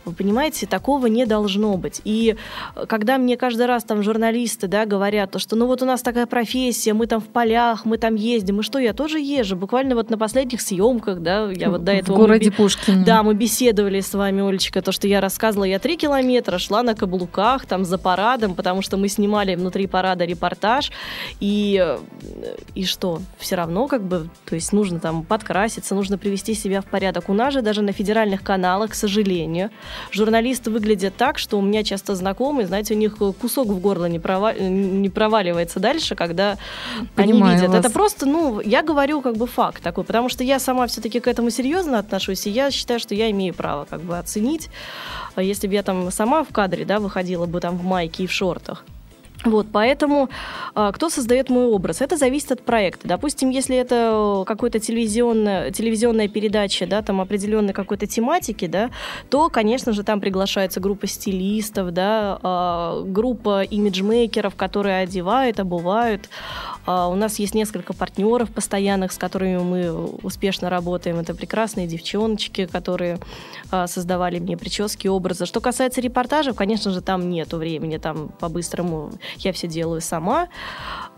[0.08, 2.00] Вы понимаете, такого не должно быть.
[2.04, 2.36] И
[2.74, 6.02] э, когда мне каждый раз там журналисты да, говорят, то, что ну вот у нас
[6.02, 9.56] такая профессия, мы там в полях, мы там ездим, и что, я тоже езжу.
[9.56, 12.16] Буквально вот на последних съемках, да, я вот до этого...
[12.16, 13.04] В городе Пушкин.
[13.04, 16.94] Да, мы беседовали с вами, Олечка, то, что я рассказывала, я три километра шла на
[16.94, 20.90] каблуках, там, за парадом, потому что мы снимали внутри парада репортаж,
[21.40, 21.98] и, э,
[22.74, 26.86] и что, все равно как бы, то есть нужно там подкраситься, нужно привести себя в
[26.86, 27.28] порядок.
[27.28, 29.70] У нас же даже на федеральных каналах, к сожалению.
[30.10, 34.18] Журналисты выглядят так, что у меня часто знакомые, знаете, у них кусок в горло не,
[34.18, 34.54] провал...
[34.58, 36.56] не проваливается дальше, когда
[37.14, 37.70] Понимаю они видят.
[37.70, 37.84] Вас.
[37.84, 41.26] Это просто, ну, я говорю как бы факт такой, потому что я сама все-таки к
[41.26, 44.68] этому серьезно отношусь, и я считаю, что я имею право как бы оценить,
[45.36, 48.32] если бы я там сама в кадре, да, выходила бы там в майке и в
[48.32, 48.84] шортах.
[49.44, 50.28] Вот, поэтому
[50.74, 52.00] а, кто создает мой образ?
[52.00, 53.06] Это зависит от проекта.
[53.06, 58.90] Допустим, если это какая-то телевизионная, телевизионная передача, да, там определенной какой-то тематики, да,
[59.30, 66.28] то, конечно же, там приглашается группа стилистов, да, а, группа имиджмейкеров, которые одевают, обувают.
[66.88, 71.18] А, у нас есть несколько партнеров постоянных, с которыми мы успешно работаем.
[71.18, 73.18] Это прекрасные девчоночки, которые
[73.70, 75.44] а, создавали мне прически, образы.
[75.44, 80.48] Что касается репортажев, конечно же, там нету времени, там по-быстрому я все делаю сама.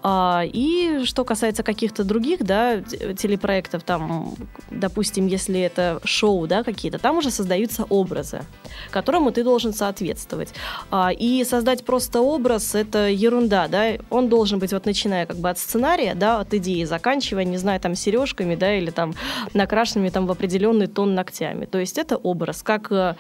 [0.03, 4.35] А, и что касается каких-то других, да, телепроектов, там,
[4.71, 8.43] допустим, если это шоу, да, какие-то, там уже создаются образы,
[8.91, 10.55] которому ты должен соответствовать.
[10.91, 15.51] А, и создать просто образ— это ерунда, да, он должен быть, вот начиная как бы
[15.51, 19.15] от сценария, да, от идеи, заканчивая, не знаю, там, сережками, да, или там
[19.55, 21.67] накрашенными там в определенный тон ногтями.
[21.67, 23.15] То есть это образ, как э,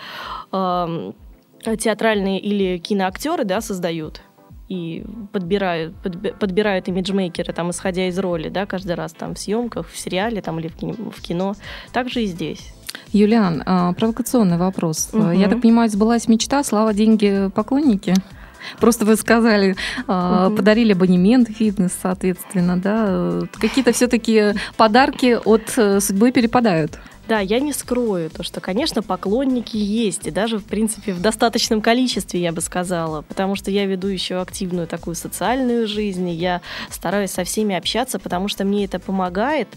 [0.52, 1.12] э,
[1.76, 4.22] театральные или киноактеры, да, создают
[4.70, 9.88] и подбирают, подби, подбирают имиджмейкеры, там, исходя из роли, да, каждый раз там в съемках,
[9.88, 10.94] в сериале там, или в кино.
[11.10, 11.54] В кино.
[11.92, 12.72] Также и здесь.
[13.12, 15.10] Юлиан, а, провокационный вопрос.
[15.12, 15.30] Угу.
[15.30, 18.14] Я так понимаю, сбылась мечта, слава, деньги, поклонники?
[18.78, 20.56] Просто вы сказали, угу.
[20.56, 23.40] подарили абонемент фитнес, соответственно, да.
[23.58, 27.00] Какие-то все-таки подарки от э, судьбы перепадают.
[27.30, 31.80] Да, я не скрою то, что, конечно, поклонники есть, и даже, в принципе, в достаточном
[31.80, 36.60] количестве, я бы сказала, потому что я веду еще активную такую социальную жизнь, и я
[36.90, 39.68] стараюсь со всеми общаться, потому что мне это помогает.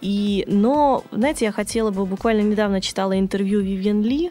[0.00, 4.30] И, но, знаете, я хотела бы, буквально недавно читала интервью Вивьен Ли,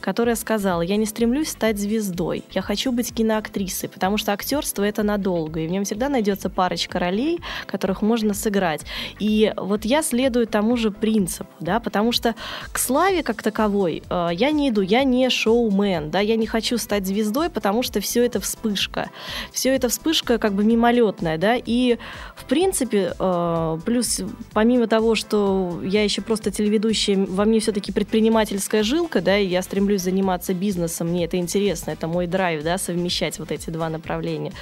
[0.00, 5.02] которая сказала, я не стремлюсь стать звездой, я хочу быть киноактрисой, потому что актерство это
[5.02, 8.82] надолго, и в нем всегда найдется парочка ролей, которых можно сыграть.
[9.18, 12.34] И вот я следую тому же принципу, да, потому что
[12.72, 16.78] к славе как таковой э, я не иду, я не шоумен, да, я не хочу
[16.78, 19.10] стать звездой, потому что все это вспышка,
[19.52, 21.98] все это вспышка как бы мимолетная, да, и
[22.36, 24.20] в принципе, э, плюс
[24.52, 29.62] помимо того, что я еще просто телеведущая, во мне все-таки предпринимательская жилка, да, и я
[29.62, 33.88] стремлюсь стремлюсь заниматься бизнесом, мне это интересно, это мой драйв, да, совмещать вот эти два
[33.88, 34.52] направления.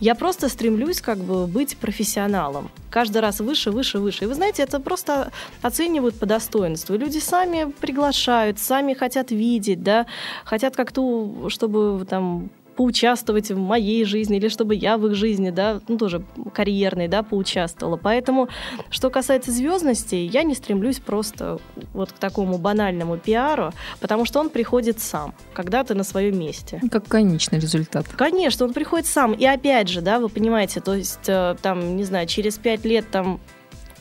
[0.00, 2.70] Я просто стремлюсь как бы быть профессионалом.
[2.90, 4.24] Каждый раз выше, выше, выше.
[4.24, 6.96] И вы знаете, это просто оценивают по достоинству.
[6.96, 10.06] Люди сами приглашают, сами хотят видеть, да,
[10.44, 12.48] хотят как-то, чтобы там
[12.80, 17.22] поучаствовать в моей жизни или чтобы я в их жизни, да, ну тоже карьерной, да,
[17.22, 17.98] поучаствовала.
[17.98, 18.48] Поэтому,
[18.88, 21.58] что касается звездности, я не стремлюсь просто
[21.92, 26.80] вот к такому банальному пиару, потому что он приходит сам, когда ты на своем месте.
[26.90, 28.06] Как конечный результат.
[28.16, 29.34] Конечно, он приходит сам.
[29.34, 33.04] И опять же, да, вы понимаете, то есть э, там, не знаю, через пять лет
[33.10, 33.40] там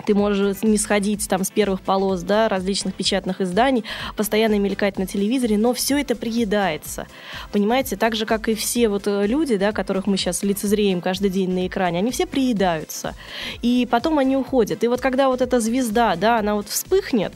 [0.09, 3.83] ты можешь не сходить там с первых полос, да, различных печатных изданий,
[4.15, 7.05] постоянно мелькать на телевизоре, но все это приедается.
[7.51, 11.29] Понимаете, так же, как и все вот э, люди, да, которых мы сейчас лицезреем каждый
[11.29, 13.13] день на экране, они все приедаются.
[13.61, 14.83] И потом они уходят.
[14.83, 17.33] И вот когда вот эта звезда, да, она вот вспыхнет,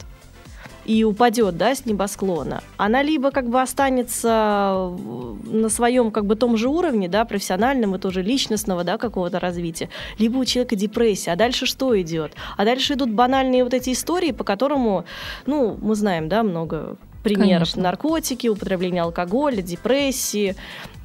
[0.84, 4.92] и упадет, да, с небосклона, она либо как бы останется
[5.44, 9.88] на своем как бы том же уровне, да, профессиональном и тоже личностного, да, какого-то развития,
[10.18, 11.32] либо у человека депрессия.
[11.32, 12.32] А дальше что идет?
[12.56, 15.04] А дальше идут банальные вот эти истории, по которому,
[15.46, 17.48] ну, мы знаем, да, много примеров.
[17.48, 17.82] Конечно.
[17.82, 20.54] Наркотики, употребление алкоголя, депрессии.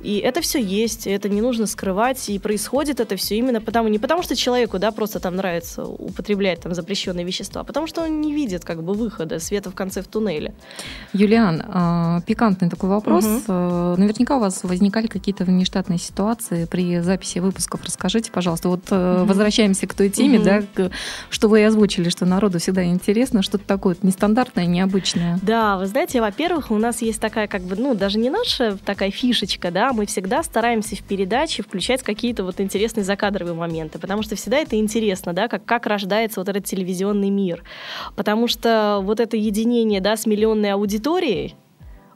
[0.01, 3.99] И это все есть, это не нужно скрывать, и происходит это все именно потому, не
[3.99, 8.21] потому что человеку, да, просто там нравится употреблять там запрещенные вещества, а потому что он
[8.21, 10.53] не видит как бы выхода, света в конце в туннеле.
[11.13, 13.25] Юлиан, а, пикантный такой вопрос.
[13.47, 17.81] А, Наверняка у вас возникали какие-то внештатные ситуации при записи выпусков.
[17.83, 18.69] Расскажите, пожалуйста.
[18.69, 19.25] Вот Мгм.
[19.25, 20.45] возвращаемся к той теме, Мгм.
[20.45, 20.91] да, к-
[21.29, 25.39] что вы и озвучили, что народу всегда интересно, что-то такое нестандартное, необычное.
[25.41, 29.11] Да, вы знаете, во-первых, у нас есть такая, как бы, ну, даже не наша такая
[29.11, 34.35] фишечка, да, мы всегда стараемся в передаче включать какие-то вот интересные закадровые моменты, потому что
[34.35, 37.63] всегда это интересно, да, как, как рождается вот этот телевизионный мир.
[38.15, 41.55] Потому что вот это единение, да, с миллионной аудиторией,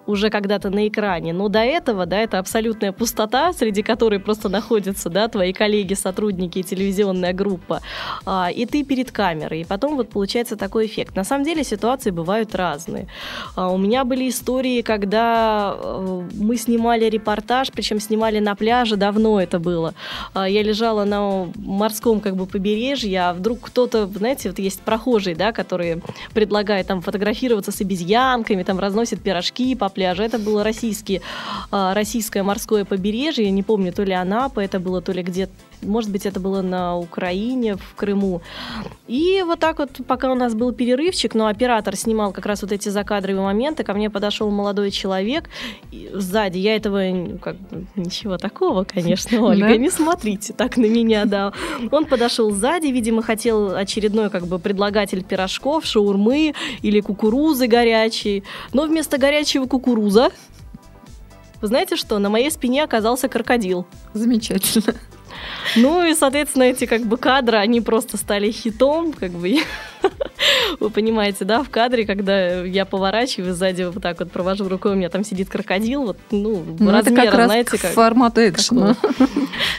[0.07, 1.33] уже когда-то на экране.
[1.33, 6.59] Но до этого, да, это абсолютная пустота, среди которой просто находятся, да, твои коллеги, сотрудники
[6.59, 7.81] и телевизионная группа.
[8.25, 9.61] А, и ты перед камерой.
[9.61, 11.15] И потом вот получается такой эффект.
[11.15, 13.07] На самом деле ситуации бывают разные.
[13.55, 19.41] А, у меня были истории, когда э, мы снимали репортаж, причем снимали на пляже, давно
[19.41, 19.93] это было.
[20.33, 25.35] А, я лежала на морском как бы побережье, а вдруг кто-то, знаете, вот есть прохожие,
[25.35, 26.01] да, которые
[26.33, 30.23] предлагают там фотографироваться с обезьянками, там разносят пирожки по пляжу.
[30.23, 31.21] Это было российские,
[31.71, 35.49] а, российское морское побережье, я не помню, то ли Анапа это было, то ли где
[35.83, 38.41] может быть, это было на Украине, в Крыму.
[39.07, 42.71] И вот так вот, пока у нас был перерывчик, но оператор снимал как раз вот
[42.71, 45.49] эти закадровые моменты, ко мне подошел молодой человек
[45.91, 46.57] и сзади.
[46.57, 51.53] Я этого, как бы, ничего такого, конечно, Ольга, не смотрите так на меня, да.
[51.91, 58.43] Он подошел сзади, видимо, хотел очередной как бы предлагатель пирожков, шаурмы или кукурузы горячей.
[58.73, 60.31] Но вместо горячего кукуруза
[61.63, 62.19] вы знаете что?
[62.19, 63.87] На моей спине оказался крокодил.
[64.13, 64.95] Замечательно.
[65.75, 69.57] Ну и, соответственно, эти как бы кадры, они просто стали хитом, как бы.
[70.79, 74.95] Вы понимаете, да, в кадре, когда я поворачиваю сзади, вот так вот провожу рукой, у
[74.95, 77.91] меня там сидит крокодил, вот, ну, Ну, это размера, как раз знаете, как...
[77.91, 78.95] формату экшена.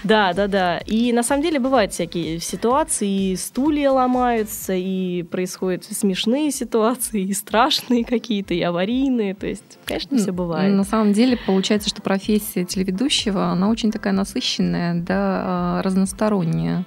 [0.05, 0.79] Да, да, да.
[0.79, 7.33] И на самом деле бывают всякие ситуации, и стулья ломаются, и происходят смешные ситуации, и
[7.33, 9.35] страшные какие-то, и аварийные.
[9.35, 10.73] То есть, конечно, все бывает.
[10.75, 15.43] На самом деле получается, что профессия телеведущего, она очень такая насыщенная, да,
[15.83, 16.85] разносторонняя.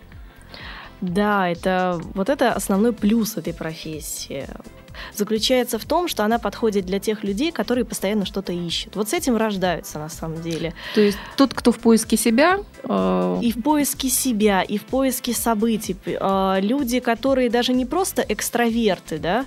[1.01, 4.47] Да, это вот это основной плюс этой профессии.
[5.13, 8.95] Заключается в том, что она подходит для тех людей, которые постоянно что-то ищут.
[8.95, 10.73] Вот с этим рождаются на самом деле.
[10.95, 15.33] То есть тот, кто в поиске себя, э, И в поиске себя, и в поиске
[15.33, 15.95] событий.
[16.19, 19.45] А, Люди, которые даже не просто экстраверты, да,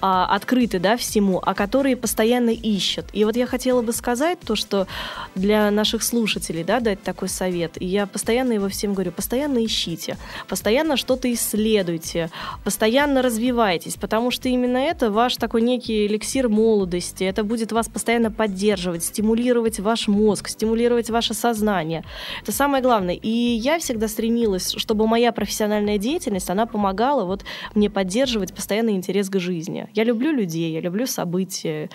[0.00, 3.06] а открыты, да, всему, а которые постоянно ищут.
[3.12, 4.86] И вот я хотела бы сказать то, что
[5.34, 7.80] для наших слушателей, да, дать такой совет.
[7.80, 10.16] И я постоянно его всем говорю, постоянно ищите,
[10.48, 12.30] постоянно что-то исследуйте,
[12.64, 17.24] постоянно развивайтесь, потому что именно это ваш такой некий эликсир молодости.
[17.24, 22.04] Это будет вас постоянно поддерживать, стимулировать ваш мозг, стимулировать ваше сознание.
[22.42, 23.14] Это самое главное.
[23.14, 29.28] И я всегда стремилась, чтобы моя профессиональная деятельность, она помогала вот мне поддерживать постоянный интерес
[29.28, 29.88] к жизни.
[29.94, 31.90] Я люблю людей, я люблю события,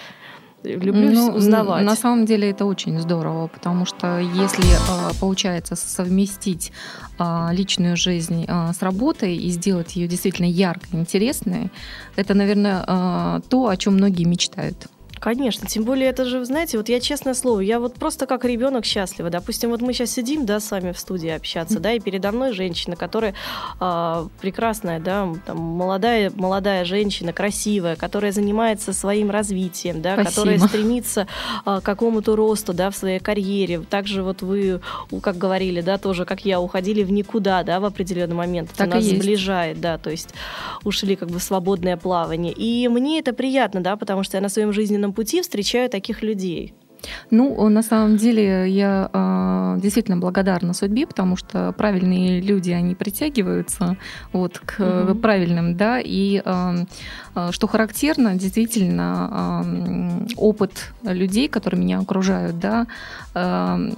[0.63, 1.85] люблю Ну, узнавать.
[1.85, 6.71] На самом деле это очень здорово, потому что если э, получается совместить
[7.19, 11.69] э, личную жизнь э, с работой и сделать ее действительно яркой, интересной,
[12.15, 14.87] это, наверное, э, то, о чем многие мечтают.
[15.23, 18.83] Конечно, тем более это же, знаете, вот я честное слово, я вот просто как ребенок
[18.83, 19.29] счастлива.
[19.29, 22.51] Допустим, вот мы сейчас сидим, да, с вами в студии общаться, да, и передо мной
[22.51, 23.33] женщина, которая
[23.79, 30.29] а, прекрасная, да, там, молодая, молодая женщина, красивая, которая занимается своим развитием, да, Спасибо.
[30.29, 31.27] которая стремится
[31.63, 33.79] а, к какому-то росту, да, в своей карьере.
[33.79, 34.81] Также вот вы,
[35.21, 38.71] как говорили, да, тоже, как я, уходили в никуда, да, в определенный момент.
[38.71, 39.23] Это Так нас есть.
[39.23, 40.31] сближает, да, то есть
[40.83, 42.51] ушли как бы в свободное плавание.
[42.51, 46.73] И мне это приятно, да, потому что я на своем жизненном пути встречаю таких людей.
[47.31, 53.97] Ну, на самом деле, я э, действительно благодарна судьбе, потому что правильные люди, они притягиваются
[54.31, 55.19] вот к Мгм.
[55.19, 56.75] правильным, да, и э,
[57.51, 62.87] что характерно, действительно, э, опыт людей, которые меня окружают, да,
[63.35, 63.89] э,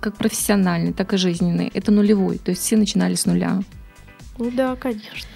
[0.00, 3.60] как профессиональный, так и жизненный, это нулевой, то есть все начинали с нуля.
[4.38, 5.28] Ну да, конечно.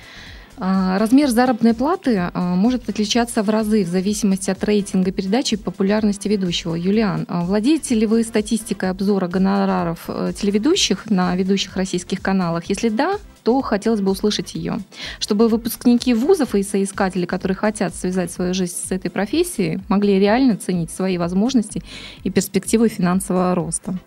[0.59, 5.59] А, Размер заработной платы а, может отличаться в разы в зависимости от рейтинга передачи и
[5.59, 6.75] популярности ведущего.
[6.75, 12.65] Юлиан, а владеете ли вы статистикой обзора гонораров э, телеведущих на ведущих российских каналах?
[12.67, 14.79] Если да, то хотелось бы услышать ее.
[15.19, 20.57] Чтобы выпускники вузов и соискатели, которые хотят связать свою жизнь с этой профессией, могли реально
[20.57, 21.83] ценить свои возможности
[22.25, 23.99] и перспективы финансового роста.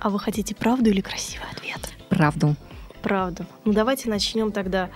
[0.00, 1.80] А вы хотите правду или красивый ответ?
[2.08, 2.56] Правду.
[3.02, 3.46] Правду.
[3.64, 4.90] Ну давайте начнем тогда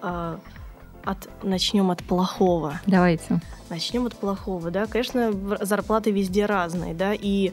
[0.00, 2.80] от начнем от плохого.
[2.86, 3.40] Давайте.
[3.70, 4.86] Начнем от плохого, да.
[4.86, 7.52] Конечно, зарплаты везде разные, да, и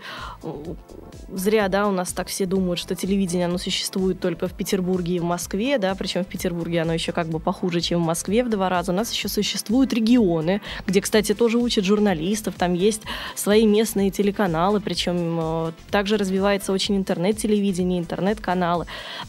[1.34, 5.20] зря, да, у нас так все думают, что телевидение, оно существует только в Петербурге и
[5.20, 8.50] в Москве, да, причем в Петербурге оно еще как бы похуже, чем в Москве в
[8.50, 8.92] два раза.
[8.92, 13.02] У нас еще существуют регионы, где, кстати, тоже учат журналистов, там есть
[13.36, 18.86] свои местные телеканалы, причем э, также развивается очень интернет-телевидение, интернет-каналы.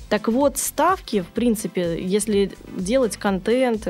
[0.09, 3.89] Так вот, ставки, в принципе, если делать контент,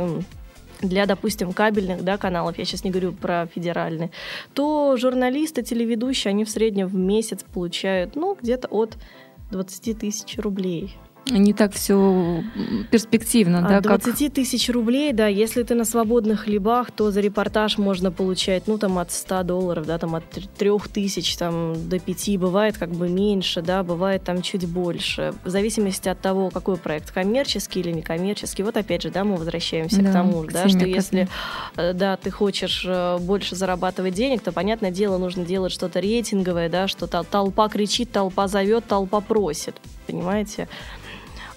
[0.80, 4.10] для, допустим, кабельных да, каналов, я сейчас не говорю про федеральные,
[4.54, 8.96] то журналисты, телеведущие, они в среднем в месяц получают, ну, где-то от
[9.50, 10.96] 20 тысяч рублей
[11.30, 12.44] не так все
[12.90, 13.80] перспективно, да?
[13.80, 14.32] 20 как...
[14.34, 18.98] тысяч рублей, да, если ты на свободных хлебах, то за репортаж можно получать, ну, там,
[18.98, 23.62] от 100 долларов, да, там, от 3 тысяч, там, до 5, бывает как бы меньше,
[23.62, 28.62] да, бывает там чуть больше, в зависимости от того, какой проект, коммерческий или некоммерческий.
[28.62, 31.28] Вот опять же, да, мы возвращаемся да, к тому, к да, что если,
[31.76, 36.68] э, да, ты хочешь э, больше зарабатывать денег, то, понятное дело, нужно делать что-то рейтинговое,
[36.68, 40.68] да, что толпа кричит, толпа зовет, толпа просит, понимаете?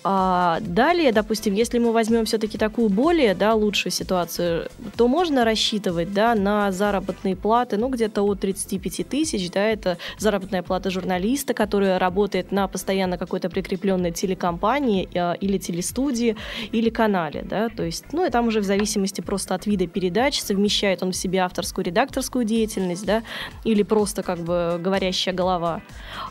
[0.04, 6.14] А, далее, допустим, если мы возьмем все-таки такую более да, лучшую ситуацию, то можно рассчитывать
[6.14, 11.98] да, на заработные платы, ну, где-то от 35 тысяч, да, это заработная плата журналиста, который
[11.98, 16.38] работает на постоянно какой-то прикрепленной телекомпании э, или телестудии,
[16.72, 20.40] или канале, да, то есть, ну, и там уже в зависимости просто от вида передач,
[20.40, 23.24] совмещает он в себе авторскую, редакторскую деятельность, да,
[23.66, 25.82] или просто как бы говорящая голова.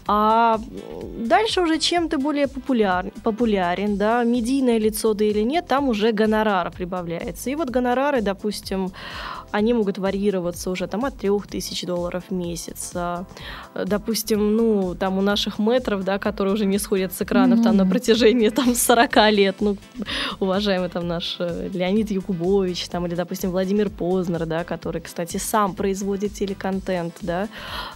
[0.07, 0.59] А
[1.19, 5.89] дальше уже чем то более популяр, популярен популярен, да, медийное лицо да или нет, там
[5.89, 7.51] уже гонорар прибавляется.
[7.51, 8.93] И вот гонорары, допустим,
[9.51, 12.93] они могут варьироваться уже там от 3000 долларов в месяц.
[12.95, 13.25] А,
[13.75, 17.65] допустим, ну, там у наших метров, да, которые уже не сходят с экранов mm-hmm.
[17.65, 19.77] там на протяжении там 40 лет, ну,
[20.41, 25.75] уважаемый там наш э, Леонид Якубович, там, или, допустим, Владимир Познер, да, который, кстати, сам
[25.75, 27.49] производит телеконтент, да,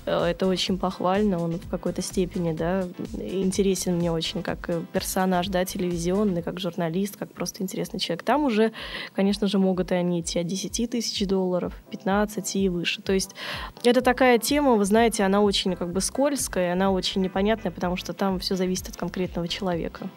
[0.06, 5.64] э, это очень похвально, он в какой-то степени, да, интересен мне очень как персонаж, да,
[5.64, 8.22] телевизионный, как журналист, как просто интересный человек.
[8.22, 8.72] Там уже,
[9.14, 11.41] конечно же, могут и они идти от 10 тысяч долларов,
[11.90, 13.02] 15 и выше.
[13.02, 13.34] То есть
[13.84, 18.12] это такая тема, вы знаете, она очень как бы скользкая, она очень непонятная, потому что
[18.12, 20.08] там все зависит от конкретного человека.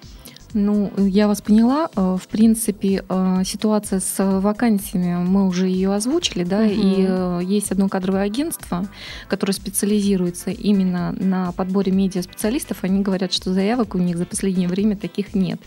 [0.57, 1.89] Ну, я вас поняла.
[1.97, 6.71] Э, в принципе, э, ситуация с вакансиями, мы уже ее озвучили, да, угу.
[6.71, 8.87] и э, есть одно кадровое агентство,
[9.27, 12.77] которое специализируется именно на подборе медиа-специалистов.
[12.83, 15.59] Они говорят, что заявок у них за последнее время таких нет.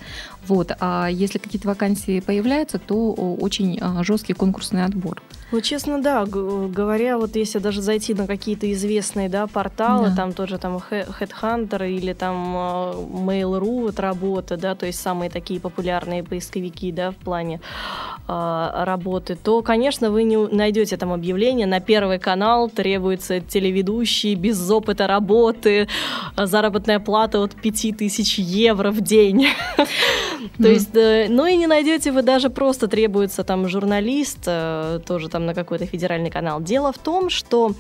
[0.47, 0.73] Вот.
[0.81, 5.23] А если какие-то вакансии появляются, то очень жесткий конкурсный отбор.
[5.51, 10.17] Ну, честно, да, говоря, вот если даже зайти на какие-то известные, да, порталы, да.
[10.17, 12.37] там тоже там Headhunter или там
[13.27, 17.63] Mail.ru вот работа, да, то есть самые такие популярные поисковики, да, в плане
[18.29, 24.71] э, работы, то, конечно, вы не найдете там объявление на Первый канал требуется телеведущий без
[24.71, 25.89] опыта работы,
[26.37, 29.47] заработная плата от 5000 евро в день.
[30.59, 35.29] То есть, э, ну и не найдете вы даже просто требуется там журналист, э, тоже
[35.29, 36.61] там там на какой-то федеральный канал.
[36.61, 37.73] Дело в том, что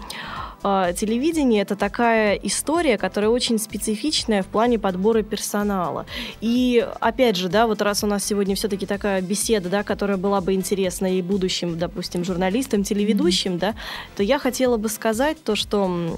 [0.63, 6.07] э, телевидение это такая история, которая очень специфичная в плане подбора персонала.
[6.41, 10.41] И опять же, да, вот раз у нас сегодня все-таки такая беседа, да, которая была
[10.41, 13.59] бы интересна и будущим, допустим, журналистам, телеведущим, mm-hmm.
[13.59, 13.75] да,
[14.17, 16.17] то я хотела бы сказать то, что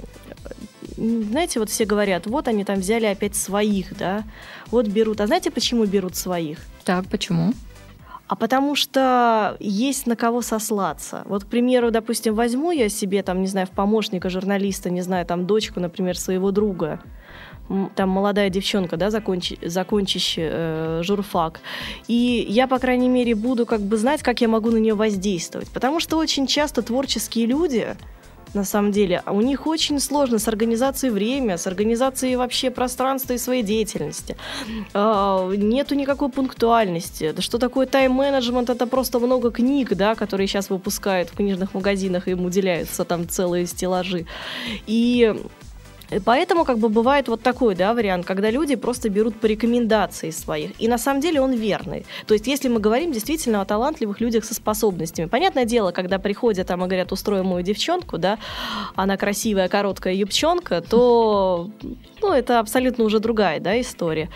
[0.97, 4.25] знаете, вот все говорят, вот они там взяли опять своих, да,
[4.71, 5.23] вот берут.
[5.23, 6.59] А знаете, почему берут своих?
[6.85, 7.55] Так, почему?
[8.31, 11.23] А потому что есть на кого сослаться.
[11.25, 15.27] Вот, к примеру, допустим, возьму я себе, там, не знаю, в помощника журналиста, не знаю,
[15.27, 17.01] там, дочку, например, своего друга,
[17.97, 21.61] там молодая девчонка, да, закончи, закончащая э, журфак.
[22.07, 25.69] И я, по крайней мере, буду как бы знать, как я могу на нее воздействовать.
[25.69, 27.97] Потому что очень часто творческие люди,
[28.55, 29.23] на самом деле.
[29.27, 34.37] У них очень сложно с организацией времени, с организацией вообще пространства и своей деятельности.
[34.95, 37.35] А, нету никакой пунктуальности.
[37.41, 38.71] Что такое тайм-менеджмент?
[38.71, 43.67] Это просто много книг, да, которые сейчас выпускают в книжных магазинах, им уделяются там целые
[43.67, 44.27] стеллажи.
[44.87, 45.35] И
[46.25, 50.71] Поэтому как бы бывает вот такой да, вариант, когда люди просто берут по рекомендации своих.
[50.81, 52.05] И на самом деле он верный.
[52.27, 55.27] То есть если мы говорим действительно о талантливых людях со способностями.
[55.27, 58.39] Понятное дело, когда приходят там и говорят, устроим мою девчонку, да,
[58.95, 61.71] она красивая, короткая юбчонка, то
[62.21, 64.29] ну, это абсолютно уже другая да, история.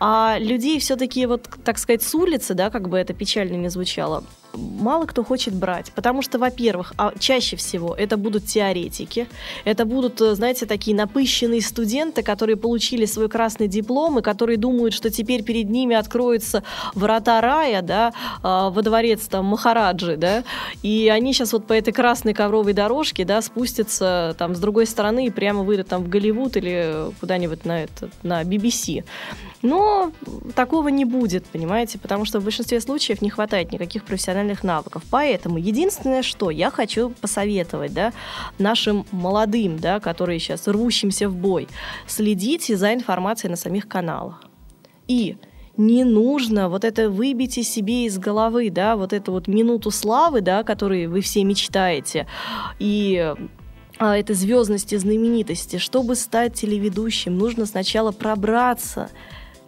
[0.00, 4.24] А людей все-таки, вот, так сказать, с улицы, да, как бы это печально не звучало,
[4.54, 5.92] мало кто хочет брать.
[5.92, 9.28] Потому что, во-первых, а чаще всего это будут теоретики,
[9.64, 14.94] это будут, э, знаете, такие напыщенные студенты, которые получили свой красный диплом и которые думают,
[14.94, 16.62] что теперь перед ними откроются
[16.94, 20.44] врата рая, да, а, во дворец там Махараджи, да,
[20.82, 25.26] и они сейчас вот по этой красной ковровой дорожке, да, спустятся там с другой стороны
[25.26, 29.04] и прямо выйдут там в Голливуд или куда-нибудь на это, на BBC.
[29.62, 30.10] Но
[30.56, 35.02] такого не будет, понимаете, потому что в большинстве случаев не хватает никаких профессиональных навыков.
[35.10, 38.12] Поэтому единственное, что я хочу посоветовать да,
[38.58, 41.68] нашим молодым, да, которые сейчас рвущимся в бой,
[42.06, 44.44] следите за информацией на самих каналах.
[45.08, 45.36] И
[45.76, 50.62] не нужно вот это выбить себе из головы, да, вот эту вот минуту славы, да,
[50.62, 52.26] которую вы все мечтаете,
[52.78, 53.34] и
[53.98, 55.78] а, этой звездности, знаменитости.
[55.78, 59.10] Чтобы стать телеведущим, нужно сначала пробраться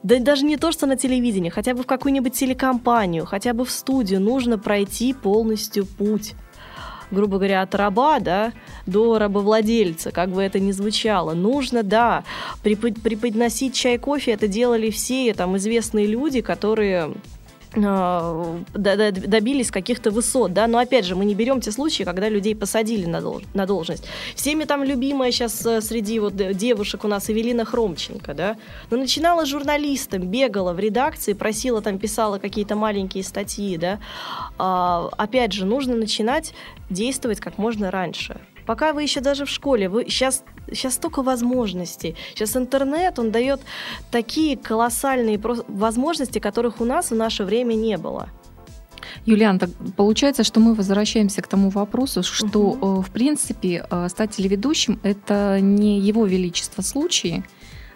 [0.04, 3.70] да даже не то, что на телевидении, хотя бы в какую-нибудь телекомпанию, хотя бы в
[3.70, 6.34] студию нужно пройти полностью путь
[7.10, 8.52] грубо говоря, от раба, да,
[8.86, 11.32] до рабовладельца, как бы это ни звучало.
[11.32, 12.24] Нужно, да,
[12.62, 17.14] преподносить чай, кофе, это делали все там известные люди, которые
[17.74, 23.06] добились каких-то высот, да, но опять же, мы не берем те случаи, когда людей посадили
[23.06, 24.04] на должность.
[24.34, 28.56] Всеми там любимая сейчас э, среди вот девушек у нас Эвелина Хромченко, да,
[28.90, 33.98] но начинала журналистом, бегала в редакции, просила там, писала какие-то маленькие статьи, да,
[34.58, 36.54] а, опять же, нужно начинать
[36.90, 38.40] действовать как можно раньше.
[38.66, 42.16] Пока вы еще даже в школе, вы сейчас, сейчас столько возможностей.
[42.34, 43.60] Сейчас интернет, он дает
[44.10, 48.28] такие колоссальные возможности, которых у нас в наше время не было.
[49.26, 53.02] Юлиан, так получается, что мы возвращаемся к тому вопросу, что, угу.
[53.02, 57.44] в принципе, э, стать телеведущим– это не его величество случаи,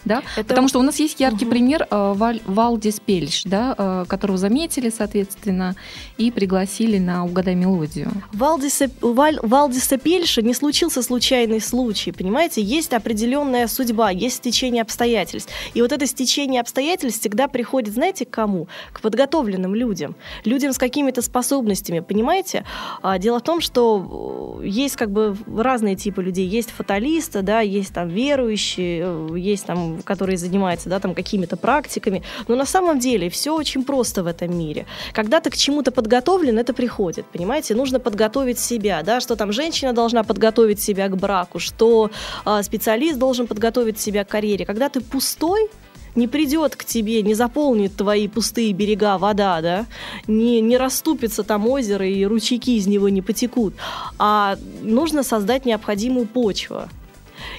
[0.09, 0.23] да?
[0.37, 0.49] Это...
[0.49, 1.53] Потому что у нас есть яркий угу.
[1.53, 5.77] пример э, Валь, Валдис Пельш, да, э, которого заметили, соответственно,
[6.17, 8.11] и пригласили на «Угадай мелодию».
[8.33, 12.63] Валдиса, Валь, Валдиса Пельша не случился случайный случай, понимаете?
[12.63, 15.53] Есть определенная судьба, есть стечение обстоятельств.
[15.75, 18.67] И вот это стечение обстоятельств всегда приходит, знаете, к кому?
[18.93, 20.17] К подготовленным людям.
[20.45, 22.65] Людям с какими-то способностями, понимаете?
[23.03, 26.47] А, дело в том, что э, есть как бы разные типы людей.
[26.47, 32.23] Есть фаталисты, да, есть там верующие, есть там который занимается да, там, какими-то практиками.
[32.49, 34.87] Но на самом деле все очень просто в этом мире.
[35.13, 37.75] Когда ты к чему-то подготовлен, это приходит, понимаете?
[37.75, 42.11] Нужно подготовить себя, да, что там женщина должна подготовить себя к браку, что
[42.45, 44.65] э, специалист должен подготовить себя к карьере.
[44.65, 45.71] Когда ты пустой,
[46.19, 49.87] не придет к тебе, не заполнит твои пустые берега вода, да,
[50.27, 53.75] не, не расступится там озеро и ручейки из него не потекут,
[54.19, 56.89] а нужно создать необходимую почву.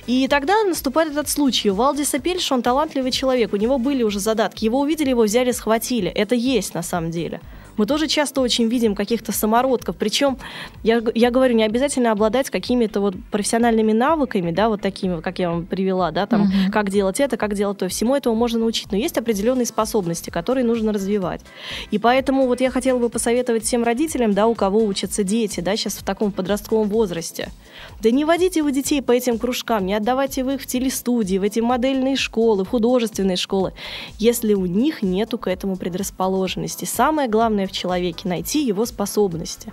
[0.09, 1.69] И тогда наступает этот случай.
[1.69, 4.65] У Валдиса Пельша, он талантливый человек, у него были уже задатки.
[4.65, 6.09] Его увидели, его взяли, схватили.
[6.09, 7.41] Это есть на самом деле.
[7.79, 9.95] Мы тоже часто очень видим каких-то самородков.
[9.95, 10.37] Причем,
[10.83, 15.49] я, я говорю, не обязательно обладать какими-то вот профессиональными навыками, да, вот такими, как я
[15.49, 16.51] вам привела, да, там, угу.
[16.73, 17.87] как делать это, как делать то.
[17.87, 18.91] Всему этому можно научить.
[18.91, 21.39] Но есть определенные способности, которые нужно развивать.
[21.89, 25.77] И поэтому вот я хотела бы посоветовать всем родителям, да, у кого учатся дети, да,
[25.77, 27.47] сейчас в таком подростковом возрасте.
[28.01, 31.43] Да не водите вы детей по этим кружкам, не отдавайте вы их в телестудии, в
[31.43, 33.71] эти модельные школы, в художественные школы,
[34.17, 36.83] если у них нету к этому предрасположенности.
[36.83, 39.71] Самое главное в человеке, найти его способности.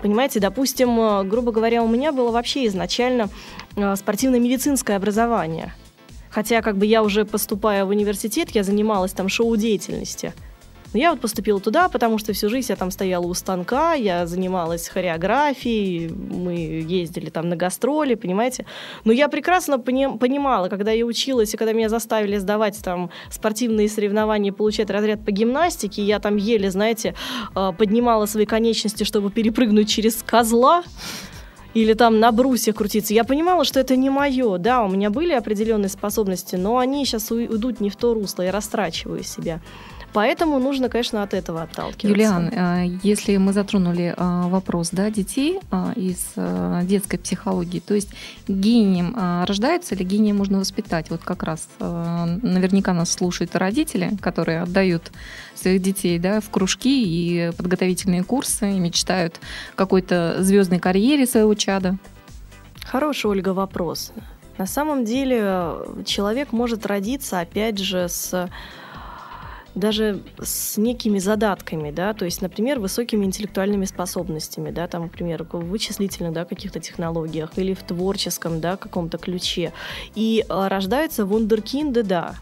[0.00, 3.28] Понимаете, допустим, э, грубо говоря, у меня было вообще изначально
[3.76, 5.74] э, спортивно-медицинское образование.
[6.30, 10.32] Хотя как бы я уже поступая в университет, я занималась там шоу-деятельностью.
[10.92, 14.26] Но я вот поступила туда, потому что всю жизнь я там стояла у станка, я
[14.26, 18.66] занималась хореографией, мы ездили там на гастроли, понимаете.
[19.04, 23.88] Но я прекрасно пони- понимала, когда я училась, и когда меня заставили сдавать там спортивные
[23.88, 27.14] соревнования, получать разряд по гимнастике, я там еле, знаете,
[27.54, 30.82] а, поднимала свои конечности, чтобы перепрыгнуть через козла,
[31.74, 33.14] или там на брусьях крутиться.
[33.14, 34.58] Я понимала, что это не мое.
[34.58, 38.52] Да, у меня были определенные способности, но они сейчас уйдут не в то русло, я
[38.52, 39.60] растрачиваю себя.
[40.12, 42.08] Поэтому нужно, конечно, от этого отталкиваться.
[42.08, 46.34] Юлиан, э, если мы затронули э, вопрос да, детей э, из
[46.86, 48.10] детской психологии, то есть
[48.46, 51.10] гением рождается или гением можно воспитать?
[51.10, 55.10] Вот как раз наверняка нас слушают родители, которые отдают
[55.54, 59.40] своих детей да, в кружки и подготовительные курсы и мечтают
[59.74, 61.96] какой-то звездной карьере своего чада.
[62.84, 64.12] Хороший, Ольга, вопрос.
[64.58, 65.72] На самом деле
[66.04, 68.50] человек может родиться, опять же, с
[69.74, 75.58] даже с некими задатками, да, то есть, например, высокими интеллектуальными способностями, да, там, например, в
[75.58, 79.72] вычислительных, да, каких-то технологиях или в творческом, да, каком-то ключе.
[80.14, 82.34] И а, рождаются вундеркинды, да,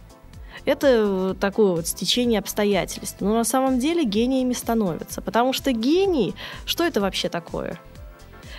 [0.64, 3.20] Это такое вот стечение обстоятельств.
[3.20, 5.22] Но на самом деле гениями становятся.
[5.22, 6.34] Потому что гений,
[6.66, 7.78] что это вообще такое?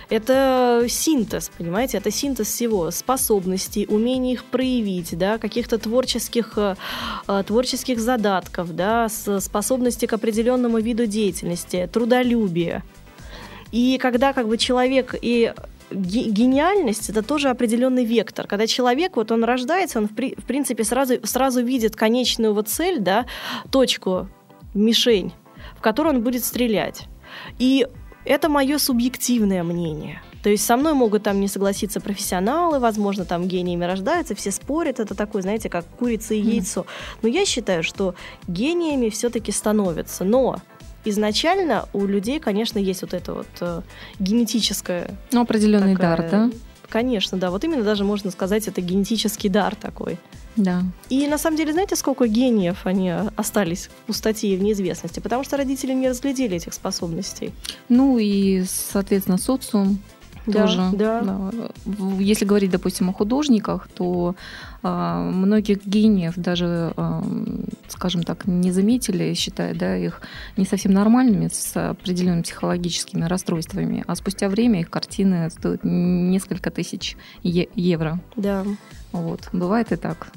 [0.08, 6.76] Это синтез, понимаете, это синтез всего, способностей, умений их проявить, да, каких-то творческих, э,
[7.28, 12.82] э творческих задатков, да, способности к определенному виду деятельности, трудолюбия.
[13.70, 15.52] И когда как бы человек и
[15.94, 18.46] гениальность это тоже определенный вектор.
[18.46, 22.68] Когда человек, вот он рождается, он в, при, в принципе сразу, сразу видит конечную вот
[22.68, 23.26] цель, да,
[23.70, 24.28] точку,
[24.74, 25.32] мишень,
[25.76, 27.08] в которую он будет стрелять.
[27.58, 27.86] И
[28.24, 30.22] это мое субъективное мнение.
[30.42, 34.98] То есть со мной могут там не согласиться профессионалы, возможно, там гениями рождаются, все спорят,
[34.98, 36.84] это такое, знаете, как курица и яйцо.
[37.22, 38.14] Но я считаю, что
[38.48, 40.24] гениями все-таки становятся.
[40.24, 40.56] Но
[41.04, 43.82] изначально у людей, конечно, есть вот это вот э,
[44.18, 45.16] генетическое...
[45.30, 46.50] Ну, определенный такая, дар, да?
[46.92, 47.50] Конечно, да.
[47.50, 50.18] Вот именно даже можно сказать, это генетический дар такой.
[50.56, 50.82] Да.
[51.08, 55.18] И на самом деле, знаете, сколько гениев они остались в пустоте и в неизвестности?
[55.18, 57.54] Потому что родители не разглядели этих способностей.
[57.88, 60.00] Ну и, соответственно, социум
[60.46, 60.90] да, тоже.
[60.92, 61.42] Да.
[62.18, 64.34] Если говорить, допустим, о художниках, то
[64.82, 67.22] э, многих гениев даже, э,
[67.88, 70.20] скажем так, не заметили, считая да, их
[70.56, 77.16] не совсем нормальными, с определенными психологическими расстройствами, а спустя время их картины стоят несколько тысяч
[77.42, 78.20] е- евро.
[78.36, 78.64] Да.
[79.12, 79.48] Вот.
[79.52, 80.28] Бывает и так.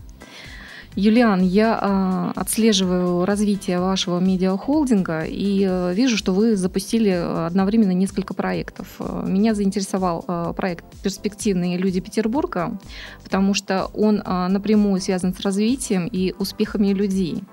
[0.96, 8.34] Юлиан, я э, отслеживаю развитие вашего медиахолдинга и э, вижу, что вы запустили одновременно несколько
[8.34, 8.88] проектов.
[9.00, 12.80] Меня заинтересовал э, проект «Перспективные люди Петербурга»,
[13.24, 17.44] потому что он э, напрямую связан с развитием и успехами людей.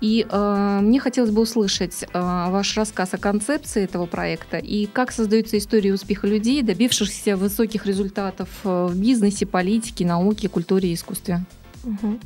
[0.00, 5.12] И э, мне хотелось бы услышать э, ваш рассказ о концепции этого проекта и как
[5.12, 11.44] создаются истории успеха людей, добившихся высоких результатов в бизнесе, политике, науке, культуре и искусстве.
[11.84, 12.18] Угу.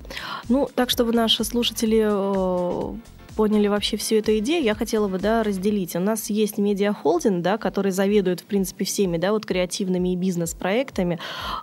[0.48, 2.94] Ну, так, чтобы наши слушатели э,
[3.36, 5.94] поняли вообще всю эту идею, я хотела бы да, разделить.
[5.94, 11.18] У нас есть медиахолдинг, да, который заведует, в принципе, всеми да, вот креативными и бизнес-проектами.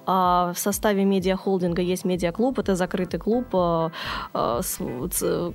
[0.06, 3.92] А в составе медиахолдинга есть медиаклуб, это закрытый клуб а,
[4.34, 4.78] а, с,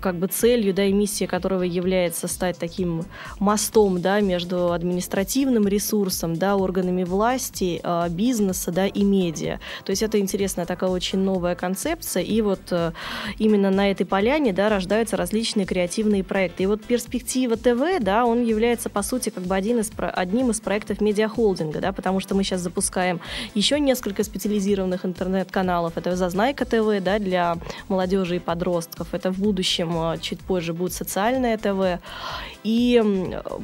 [0.01, 3.05] как бы целью да, и миссией которого является стать таким
[3.39, 9.61] мостом да, между административным ресурсом, да, органами власти, а, бизнеса да, и медиа.
[9.85, 12.93] То есть это интересная такая очень новая концепция, и вот э,
[13.39, 16.63] именно на этой поляне да, рождаются различные креативные креативные проекты.
[16.63, 20.61] И вот «Перспектива ТВ», да, он является, по сути, как бы один из, одним из
[20.61, 23.21] проектов медиахолдинга, да, потому что мы сейчас запускаем
[23.55, 25.97] еще несколько специализированных интернет-каналов.
[25.97, 27.57] Это «Зазнайка ТВ», да, для
[27.89, 29.09] молодежи и подростков.
[29.13, 32.01] Это в будущем, а, чуть позже, будет «Социальное ТВ».
[32.65, 33.03] И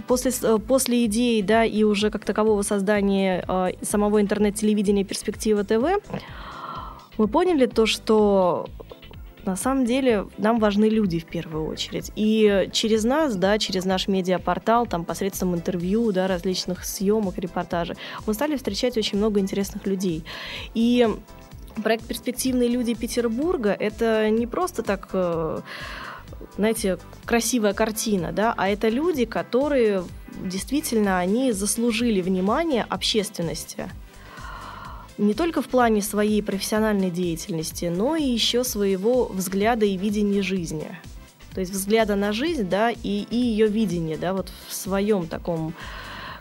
[0.07, 0.33] после,
[0.69, 6.01] после идеи, да, и уже как такового создания а, самого интернет-телевидения «Перспектива ТВ»,
[7.17, 8.67] мы поняли то, что
[9.45, 12.11] на самом деле нам важны люди в первую очередь.
[12.17, 18.35] И через нас, да, через наш медиапортал, там, посредством интервью, да, различных съемок, репортажей, мы
[18.35, 20.25] стали встречать очень много интересных людей.
[20.75, 21.09] И
[21.83, 25.61] проект «Перспективные люди Петербурга»— это не просто так э,
[26.57, 30.05] знаете, красивая картина, да, а это люди, которые
[30.43, 33.91] действительно, они заслужили внимание общественности
[35.19, 40.89] не только в плане своей профессиональной деятельности, но и еще своего взгляда и видения жизни.
[41.55, 45.73] То есть взгляда на жизнь, да, и, и ее видение, да, вот в своем таком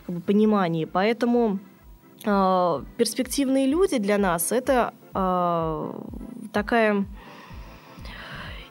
[0.06, 0.86] как бы, понимании.
[0.86, 1.60] Поэтому
[2.24, 5.92] э, перспективные люди для нас это э,
[6.52, 7.04] такая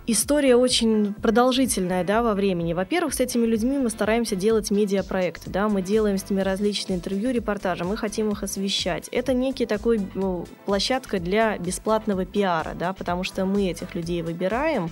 [0.07, 2.73] история очень продолжительная, да, во времени.
[2.73, 7.31] Во-первых, с этими людьми мы стараемся делать медиапроекты, да, мы делаем с ними различные интервью,
[7.31, 9.07] репортажи, мы хотим их освещать.
[9.09, 14.91] Это некий такой ну, площадка для бесплатного пиара, да, потому что мы этих людей выбираем,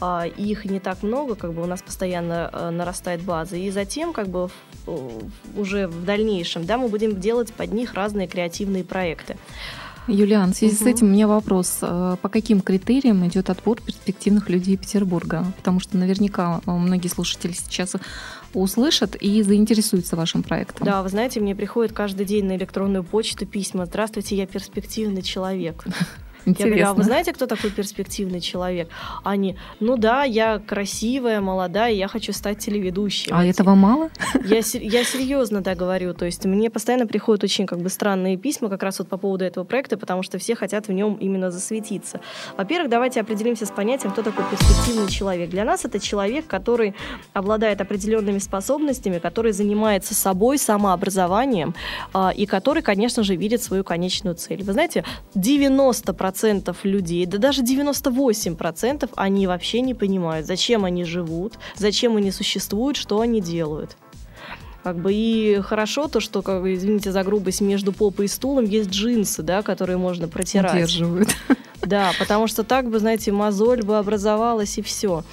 [0.00, 4.12] а, их не так много, как бы у нас постоянно а, нарастает база, и затем
[4.12, 4.50] как бы
[5.56, 9.36] уже в дальнейшем, да, мы будем делать под них разные креативные проекты.
[10.06, 10.84] Юлиан, в связи угу.
[10.84, 11.78] с этим у меня вопрос.
[11.80, 15.44] Э, по каким критериям идет отбор перспективных людей Петербурга?
[15.56, 17.94] Потому что наверняка э, многие слушатели сейчас
[18.52, 20.86] услышат и заинтересуются вашим проектом.
[20.86, 25.84] Да, вы знаете, мне приходит каждый день на электронную почту письма «Здравствуйте, я перспективный человек».
[26.46, 26.64] Интересно.
[26.64, 28.88] Я говорю, а вы знаете, кто такой перспективный человек?
[29.22, 33.32] Они, ну да, я красивая, молодая, я хочу стать телеведущей.
[33.32, 34.10] А этого мало?
[34.44, 38.68] Я, я серьезно да говорю, то есть мне постоянно приходят очень как бы странные письма
[38.68, 42.20] как раз вот по поводу этого проекта, потому что все хотят в нем именно засветиться.
[42.56, 45.50] Во-первых, давайте определимся с понятием, кто такой перспективный человек.
[45.50, 46.94] Для нас это человек, который
[47.32, 51.74] обладает определенными способностями, который занимается собой, самообразованием,
[52.12, 54.62] э, и который, конечно же, видит свою конечную цель.
[54.62, 61.54] Вы знаете, 90% 90% людей, да даже 98% они вообще не понимают, зачем они живут,
[61.76, 63.96] зачем они существуют, что они делают.
[64.82, 68.90] Как бы и хорошо то, что, как, извините за грубость, между попой и стулом есть
[68.90, 70.74] джинсы, да, которые можно протирать.
[70.74, 71.34] Удерживают.
[71.80, 75.24] Да, потому что так бы, знаете, мозоль бы образовалась и все.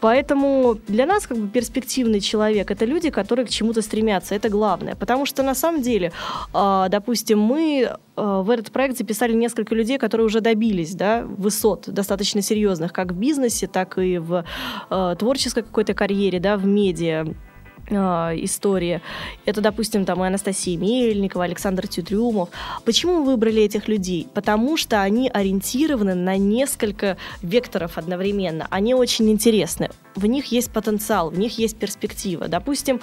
[0.00, 4.34] Поэтому для нас как бы перспективный человек это люди, которые к чему-то стремятся.
[4.34, 4.94] Это главное.
[4.94, 6.12] Потому что на самом деле,
[6.52, 11.88] а, допустим, мы а, в этот проект записали несколько людей, которые уже добились да, высот
[11.88, 14.44] достаточно серьезных, как в бизнесе, так и в
[14.90, 17.26] а, творческой какой-то карьере, да, в медиа
[17.88, 19.00] истории.
[19.44, 22.48] Это, допустим, там и Анастасия Мельникова, Александр Тютрюмов.
[22.84, 24.26] Почему мы выбрали этих людей?
[24.34, 28.66] Потому что они ориентированы на несколько векторов одновременно.
[28.70, 29.90] Они очень интересны.
[30.16, 32.48] В них есть потенциал, в них есть перспектива.
[32.48, 33.00] Допустим,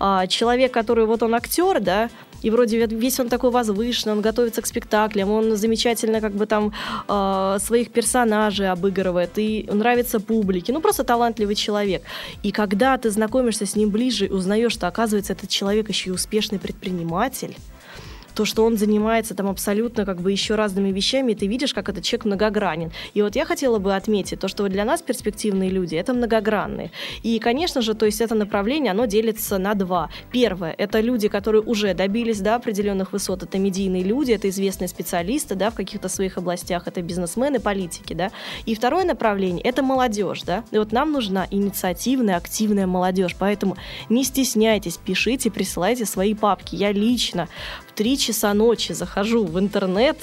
[0.00, 2.08] э, человек, который вот он актер, да,
[2.42, 6.72] и вроде весь он такой возвышенный, он готовится к спектаклям, он замечательно как бы там
[7.08, 12.02] э, своих персонажей обыгрывает, и нравится публике, ну просто талантливый человек.
[12.42, 16.58] И когда ты знакомишься с ним ближе, узнаешь, что оказывается этот человек еще и успешный
[16.58, 17.56] предприниматель,
[18.34, 21.88] то, что он занимается там абсолютно как бы еще разными вещами, и ты видишь, как
[21.88, 22.92] этот человек многогранен.
[23.14, 26.90] И вот я хотела бы отметить то, что для нас перспективные люди— это многогранные.
[27.22, 30.10] И, конечно же, то есть это направление, оно делится на два.
[30.30, 35.54] Первое— это люди, которые уже добились да, определенных высот, это медийные люди, это известные специалисты
[35.54, 38.14] да, в каких-то своих областях, это бизнесмены, политики.
[38.14, 38.30] Да.
[38.66, 40.42] И второе направление— это молодежь.
[40.42, 40.64] Да.
[40.70, 43.76] И вот нам нужна инициативная, активная молодежь, поэтому
[44.08, 46.74] не стесняйтесь, пишите, присылайте свои папки.
[46.76, 47.48] Я лично
[47.86, 50.16] в три часа ночи захожу в интернет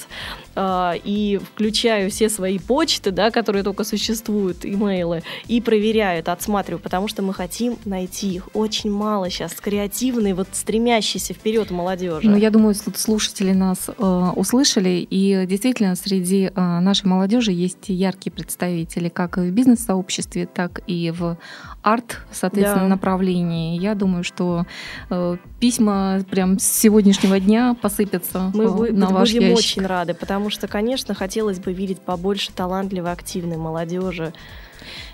[0.54, 6.80] э, и включаю все свои почты, да, которые только существуют, имейлы, и проверяю это, отсматриваю,
[6.80, 8.48] потому что мы хотим найти их.
[8.54, 12.28] Очень мало сейчас креативной, вот стремящейся вперед молодежи.
[12.28, 18.32] Ну, я думаю, слушатели нас э, услышали, и действительно среди э, нашей молодежи есть яркие
[18.32, 21.36] представители как в бизнес-сообществе, так и в
[21.82, 22.88] арт, соответственно, да.
[22.88, 23.78] направлении.
[23.78, 24.66] Я думаю, что
[25.08, 29.78] э, письма прям с сегодняшнего дня посыпятся Мы э, на ваш будем ящик.
[29.78, 34.32] очень рады, потому что, конечно, хотелось бы видеть побольше талантливой, активной молодежи.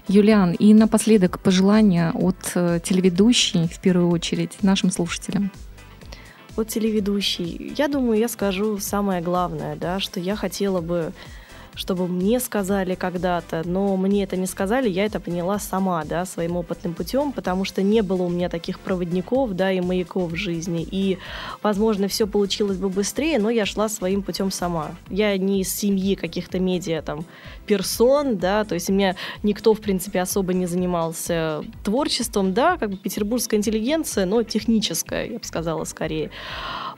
[0.09, 5.51] Юлиан, и напоследок пожелания от э, телеведущей, в первую очередь, нашим слушателям.
[6.57, 7.75] От телеведущей.
[7.77, 11.13] Я думаю, я скажу самое главное, да, что я хотела бы
[11.77, 16.57] чтобы мне сказали когда-то, но мне это не сказали, я это поняла сама, да, своим
[16.57, 20.87] опытным путем, потому что не было у меня таких проводников, да, и маяков в жизни,
[20.91, 21.19] и,
[21.63, 24.97] возможно, все получилось бы быстрее, но я шла своим путем сама.
[25.11, 27.25] Я не из семьи каких-то медиа, там,
[27.67, 32.91] персон, да, то есть у меня никто, в принципе, особо не занимался творчеством, да, как
[32.91, 36.31] бы петербургская интеллигенция, но техническая, я бы сказала, скорее.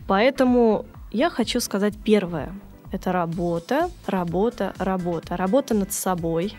[0.07, 2.55] Поэтому я хочу сказать первое–
[2.93, 5.37] это работа, работа, работа.
[5.37, 6.55] Работа над собой,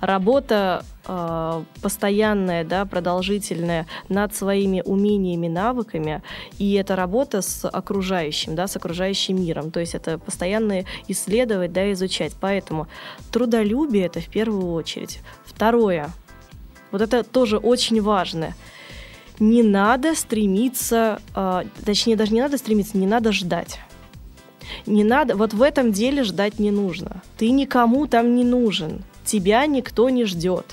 [0.00, 6.22] работа э, постоянная, да, продолжительная над своими умениями, навыками,
[6.58, 9.70] и это работа с окружающим, да, с окружающим миром.
[9.70, 12.34] То есть это постоянно исследовать, да, изучать.
[12.40, 12.88] Поэтому
[13.30, 15.20] трудолюбие это в первую очередь.
[15.44, 16.10] Второе,
[16.90, 18.54] вот это тоже очень важно.
[19.38, 23.78] Не надо стремиться, э, точнее даже не надо стремиться, не надо ждать.
[24.86, 27.22] Не надо, вот в этом деле ждать не нужно.
[27.38, 29.02] Ты никому там не нужен.
[29.24, 30.66] Тебя никто не ждет.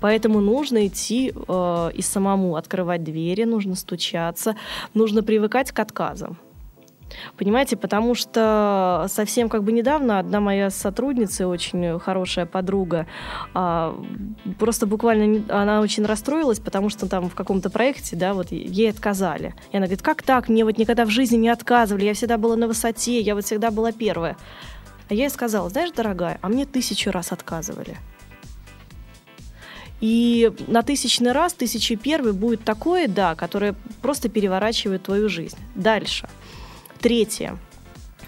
[0.00, 4.56] Поэтому нужно идти э, и самому открывать двери, нужно стучаться,
[4.94, 6.38] нужно привыкать к отказам.
[7.36, 13.06] Понимаете, потому что совсем как бы недавно одна моя сотрудница, очень хорошая подруга,
[13.54, 13.98] а,
[14.58, 19.54] просто буквально она очень расстроилась, потому что там в каком-то проекте, да, вот ей отказали.
[19.72, 20.48] И она говорит, как так?
[20.48, 23.70] Мне вот никогда в жизни не отказывали, я всегда была на высоте, я вот всегда
[23.70, 24.36] была первая.
[25.08, 27.96] А я ей сказала, знаешь, дорогая, а мне тысячу раз отказывали.
[30.00, 35.58] И на тысячный раз, тысячи первый будет такое «да», которое просто переворачивает твою жизнь.
[35.74, 36.28] Дальше–
[37.00, 37.58] Третье.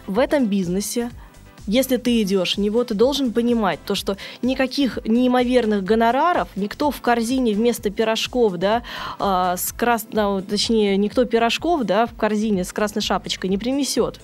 [0.06, 1.10] В этом бизнесе
[1.66, 7.00] если ты идешь в него, ты должен понимать то, что никаких неимоверных гонораров никто в
[7.00, 8.82] корзине вместо пирожков, да,
[9.20, 10.06] э, с крас...
[10.10, 14.18] ну, точнее, никто пирожков, да, в корзине с красной шапочкой не принесет.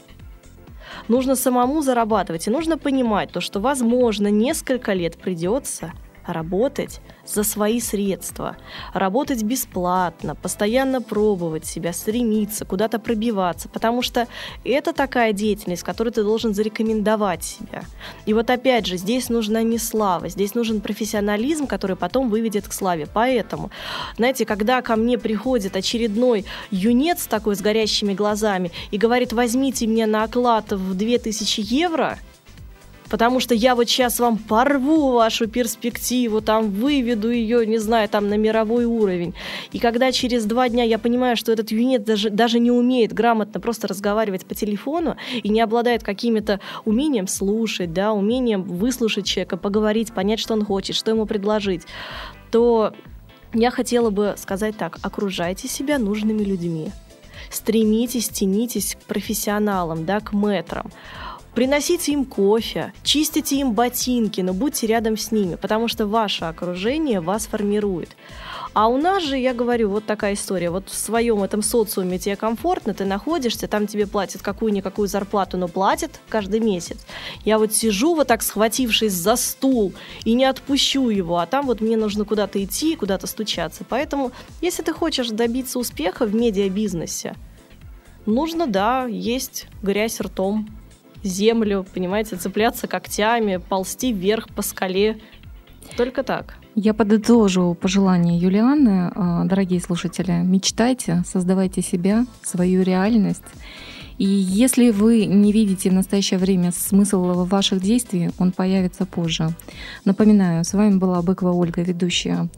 [1.07, 5.93] Нужно самому зарабатывать, и нужно понимать то, что, возможно, несколько лет придется
[6.27, 7.01] работать
[7.33, 8.57] за свои средства,
[8.95, 14.27] работать бесплатно, постоянно пробовать себя, стремиться, куда-то пробиваться, потому что
[14.65, 17.85] это такая деятельность, которой ты должен зарекомендовать себя.
[18.27, 22.73] И вот опять же, здесь нужна не слава, здесь нужен профессионализм, который потом выведет к
[22.73, 23.07] славе.
[23.13, 23.71] Поэтому,
[24.17, 30.07] знаете, когда ко мне приходит очередной юнец такой с горящими глазами и говорит, возьмите мне
[30.07, 32.19] на оклад в 2000 евро,
[33.11, 38.29] потому что я вот сейчас вам порву вашу перспективу, там выведу ее, не знаю, там
[38.29, 39.35] на мировой уровень.
[39.73, 43.61] И когда через два дня я понимаю, что этот юнит даже, даже не умеет грамотно
[43.61, 50.13] просто разговаривать по телефону и не обладает какими-то умением слушать, да, умением выслушать человека, поговорить,
[50.13, 51.83] понять, что он хочет, что ему предложить,
[52.51, 52.95] то
[53.55, 56.91] я хотела бы сказать так, окружайте себя нужными людьми.
[57.51, 60.91] Стремитесь, тянитесь к профессионалам, да, к мэтрам.
[61.59, 67.21] Приносите им кофе, чистите им ботинки, но будьте рядом с ними, потому что ваше окружение
[67.21, 68.11] вас формирует.
[68.75, 70.71] А у нас же, я говорю, вот такая история.
[70.71, 75.67] Вот в своем этом социуме тебе комфортно, ты находишься, там тебе платят какую-никакую зарплату, но
[75.67, 76.99] платят каждый месяц.
[77.45, 79.93] Я вот сижу вот так схватившись за стул
[80.23, 83.83] и не отпущу его, а там вот мне нужно куда-то идти, куда-то стучаться.
[83.89, 84.31] Поэтому,
[84.61, 87.35] если ты хочешь добиться успеха в медиабизнесе,
[88.27, 90.69] нужно, да, есть грязь ртом,
[91.23, 95.19] землю, понимаете, цепляться когтями, ползти вверх по скале.
[95.97, 96.57] Только так.
[96.75, 99.11] Я подытожу пожелание Юлианы.
[99.15, 103.43] А, дорогие слушатели, мечтайте, создавайте себя, свою реальность.
[104.19, 109.51] И если вы не видите в настоящее время смысл ваших действий, он появится позже.
[110.05, 112.49] Напоминаю, с вами была Быкова Ольга, ведущая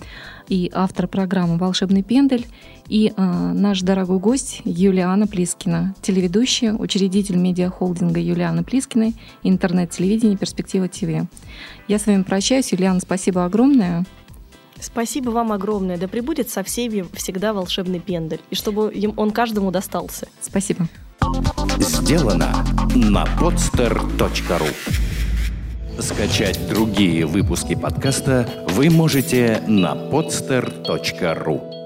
[0.48, 2.46] и автор программы «Волшебный пендель»,
[2.90, 9.14] и э, наш дорогой гость Юлиана Плискина, телеведущая, учредитель медиахолдинга Юлианы Плискиной,
[9.44, 11.28] интернет-телевидение «Перспектива ТВ».
[11.86, 12.72] Я с вами прощаюсь.
[12.72, 14.04] Юлиана, спасибо огромное.
[14.80, 15.98] Спасибо вам огромное.
[15.98, 18.40] Да пребудет со всеми всегда волшебный пендель.
[18.50, 20.26] И чтобы он каждому достался.
[20.40, 20.88] Спасибо.
[21.78, 22.66] Сделано
[22.96, 24.74] на podster.ru
[26.00, 31.79] Скачать другие выпуски подкаста вы можете на podster.ru